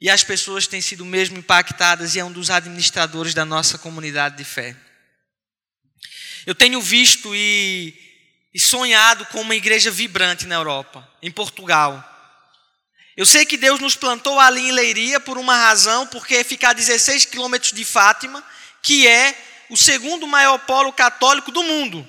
E 0.00 0.08
as 0.08 0.22
pessoas 0.22 0.66
têm 0.66 0.80
sido 0.80 1.04
mesmo 1.04 1.38
impactadas 1.38 2.14
e 2.14 2.20
é 2.20 2.24
um 2.24 2.30
dos 2.30 2.50
administradores 2.50 3.34
da 3.34 3.44
nossa 3.44 3.78
comunidade 3.78 4.36
de 4.36 4.44
fé. 4.44 4.76
Eu 6.44 6.54
tenho 6.54 6.80
visto 6.80 7.34
e 7.34 8.05
e 8.56 8.58
sonhado 8.58 9.26
com 9.26 9.42
uma 9.42 9.54
igreja 9.54 9.90
vibrante 9.90 10.46
na 10.46 10.54
Europa, 10.54 11.06
em 11.20 11.30
Portugal. 11.30 12.02
Eu 13.14 13.26
sei 13.26 13.44
que 13.44 13.58
Deus 13.58 13.78
nos 13.80 13.94
plantou 13.94 14.40
ali 14.40 14.70
em 14.70 14.72
Leiria 14.72 15.20
por 15.20 15.36
uma 15.36 15.54
razão, 15.54 16.06
porque 16.06 16.42
ficar 16.42 16.70
a 16.70 16.72
16 16.72 17.26
quilômetros 17.26 17.72
de 17.72 17.84
Fátima, 17.84 18.42
que 18.82 19.06
é 19.06 19.36
o 19.68 19.76
segundo 19.76 20.26
maior 20.26 20.56
polo 20.60 20.90
católico 20.90 21.52
do 21.52 21.62
mundo. 21.62 22.08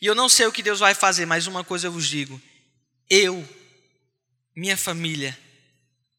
E 0.00 0.06
eu 0.06 0.14
não 0.14 0.28
sei 0.28 0.46
o 0.46 0.52
que 0.52 0.62
Deus 0.62 0.78
vai 0.78 0.94
fazer, 0.94 1.26
mas 1.26 1.48
uma 1.48 1.64
coisa 1.64 1.88
eu 1.88 1.92
vos 1.92 2.06
digo: 2.06 2.40
eu, 3.10 3.44
minha 4.54 4.76
família, 4.76 5.36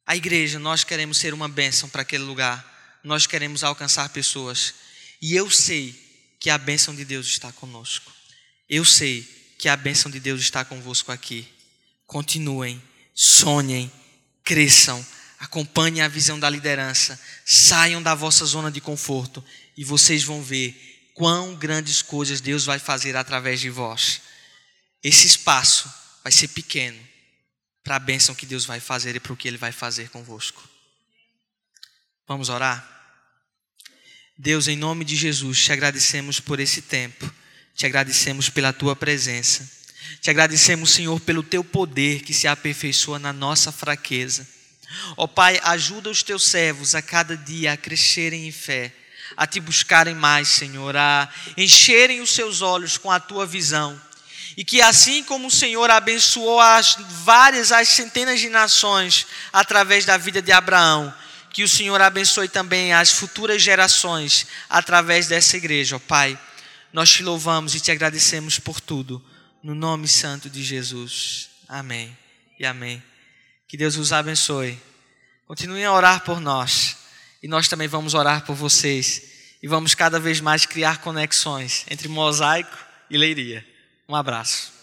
a 0.06 0.13
igreja, 0.13 0.60
nós 0.60 0.84
queremos 0.84 1.17
ser 1.17 1.34
uma 1.34 1.48
bênção 1.48 1.88
para 1.88 2.02
aquele 2.02 2.26
lugar, 2.26 3.00
nós 3.02 3.26
queremos 3.26 3.63
alcançar 3.63 4.10
pessoas. 4.10 4.74
E 5.22 5.34
eu 5.34 5.50
sei 5.50 6.07
que 6.39 6.50
a 6.50 6.58
bênção 6.58 6.95
de 6.95 7.04
Deus 7.04 7.28
está 7.28 7.52
conosco. 7.52 8.12
Eu 8.69 8.86
sei 8.86 9.23
que 9.58 9.67
a 9.67 9.76
bênção 9.76 10.12
de 10.12 10.19
Deus 10.19 10.41
está 10.41 10.63
convosco 10.63 11.12
aqui. 11.12 11.47
Continuem, 12.06 12.82
sonhem, 13.13 13.91
cresçam, 14.43 15.06
acompanhem 15.39 16.02
a 16.02 16.08
visão 16.08 16.39
da 16.39 16.50
liderança, 16.50 17.19
saiam 17.45 18.02
da 18.02 18.15
vossa 18.15 18.45
zona 18.45 18.71
de 18.71 18.80
conforto 18.80 19.43
e 19.76 19.84
vocês 19.84 20.23
vão 20.23 20.41
ver 20.41 21.12
quão 21.13 21.56
grandes 21.56 22.02
coisas 22.02 22.41
Deus 22.41 22.65
vai 22.65 22.80
fazer 22.80 23.15
através 23.15 23.60
de 23.60 23.69
vós. 23.69 24.21
Esse 25.04 25.26
espaço 25.28 25.91
vai 26.23 26.32
ser 26.32 26.50
pequeno 26.50 27.00
para 27.84 27.95
a 27.95 28.00
bênção 28.00 28.36
que 28.36 28.45
Deus 28.45 28.65
vai 28.65 28.80
fazer 28.80 29.15
e 29.15 29.19
para 29.19 29.34
o 29.34 29.38
que 29.38 29.47
Ele 29.47 29.58
vai 29.58 29.71
fazer 29.71 30.10
convosco. 30.10 30.67
Vamos 32.28 32.50
orar? 32.50 32.97
Deus, 34.39 34.67
em 34.67 34.78
nome 34.78 35.04
de 35.04 35.15
Jesus, 35.15 35.63
te 35.63 35.71
agradecemos 35.71 36.39
por 36.39 36.60
esse 36.60 36.80
tempo, 36.80 37.34
te 37.76 37.88
agradecemos 37.88 38.50
pela 38.50 38.71
tua 38.71 38.95
presença, 38.95 39.67
te 40.21 40.30
agradecemos, 40.30 40.91
Senhor, 40.91 41.19
pelo 41.19 41.41
teu 41.41 41.63
poder 41.63 42.21
que 42.21 42.36
se 42.36 42.47
aperfeiçoa 42.47 43.17
na 43.17 43.34
nossa 43.34 43.71
fraqueza. 43.71 44.47
Ó 45.17 45.23
oh, 45.23 45.28
Pai, 45.28 45.60
ajuda 45.63 46.12
os 46.12 46.21
teus 46.21 46.43
servos 46.43 46.93
a 46.93 47.02
cada 47.02 47.36
dia 47.36 47.73
a 47.73 47.78
crescerem 47.78 48.47
em 48.47 48.52
fé, 48.52 48.93
a 49.36 49.47
te 49.47 49.60
buscarem 49.60 50.13
mais, 50.13 50.50
Senhor, 50.50 50.95
a 50.95 51.28
encherem 51.58 52.21
os 52.21 52.30
seus 52.30 52.62
olhos 52.62 52.95
com 52.95 53.12
a 53.12 53.19
tua 53.19 53.43
visão. 53.43 54.00
E 54.56 54.63
que 54.63 54.82
assim 54.82 55.23
como 55.23 55.47
o 55.47 55.52
Senhor 55.52 55.89
abençoou 55.89 56.60
as 56.60 56.95
várias, 57.23 57.71
as 57.71 57.89
centenas 57.89 58.39
de 58.39 58.50
nações 58.50 59.26
através 59.52 60.06
da 60.06 60.15
vida 60.15 60.43
de 60.43 60.52
Abraão, 60.52 61.12
que 61.52 61.64
o 61.64 61.70
Senhor 61.70 62.02
abençoe 62.02 62.48
também 62.48 62.94
as 62.94 63.12
futuras 63.12 63.62
gerações 63.62 64.48
através 64.70 65.28
dessa 65.28 65.58
igreja, 65.58 65.96
ó 65.96 66.00
Pai. 66.00 66.40
Nós 66.94 67.10
te 67.10 67.24
louvamos 67.24 67.76
e 67.76 67.80
te 67.80 67.92
agradecemos 67.92 68.60
por 68.60 68.80
tudo, 68.80 69.24
no 69.62 69.76
nome 69.76 70.08
santo 70.08 70.50
de 70.50 70.64
Jesus. 70.64 71.50
Amém 71.68 72.16
e 72.60 72.66
amém. 72.66 73.04
Que 73.68 73.76
Deus 73.76 73.98
os 73.98 74.14
abençoe. 74.14 74.80
Continuem 75.46 75.86
a 75.86 75.94
orar 75.94 76.24
por 76.24 76.40
nós 76.40 76.98
e 77.42 77.48
nós 77.48 77.68
também 77.68 77.88
vamos 77.88 78.14
orar 78.14 78.46
por 78.46 78.56
vocês 78.56 79.22
e 79.62 79.68
vamos 79.68 79.96
cada 79.96 80.20
vez 80.20 80.40
mais 80.40 80.66
criar 80.66 81.00
conexões 81.00 81.86
entre 81.90 82.08
mosaico 82.08 82.78
e 83.10 83.18
leiria. 83.18 83.66
Um 84.08 84.16
abraço. 84.16 84.77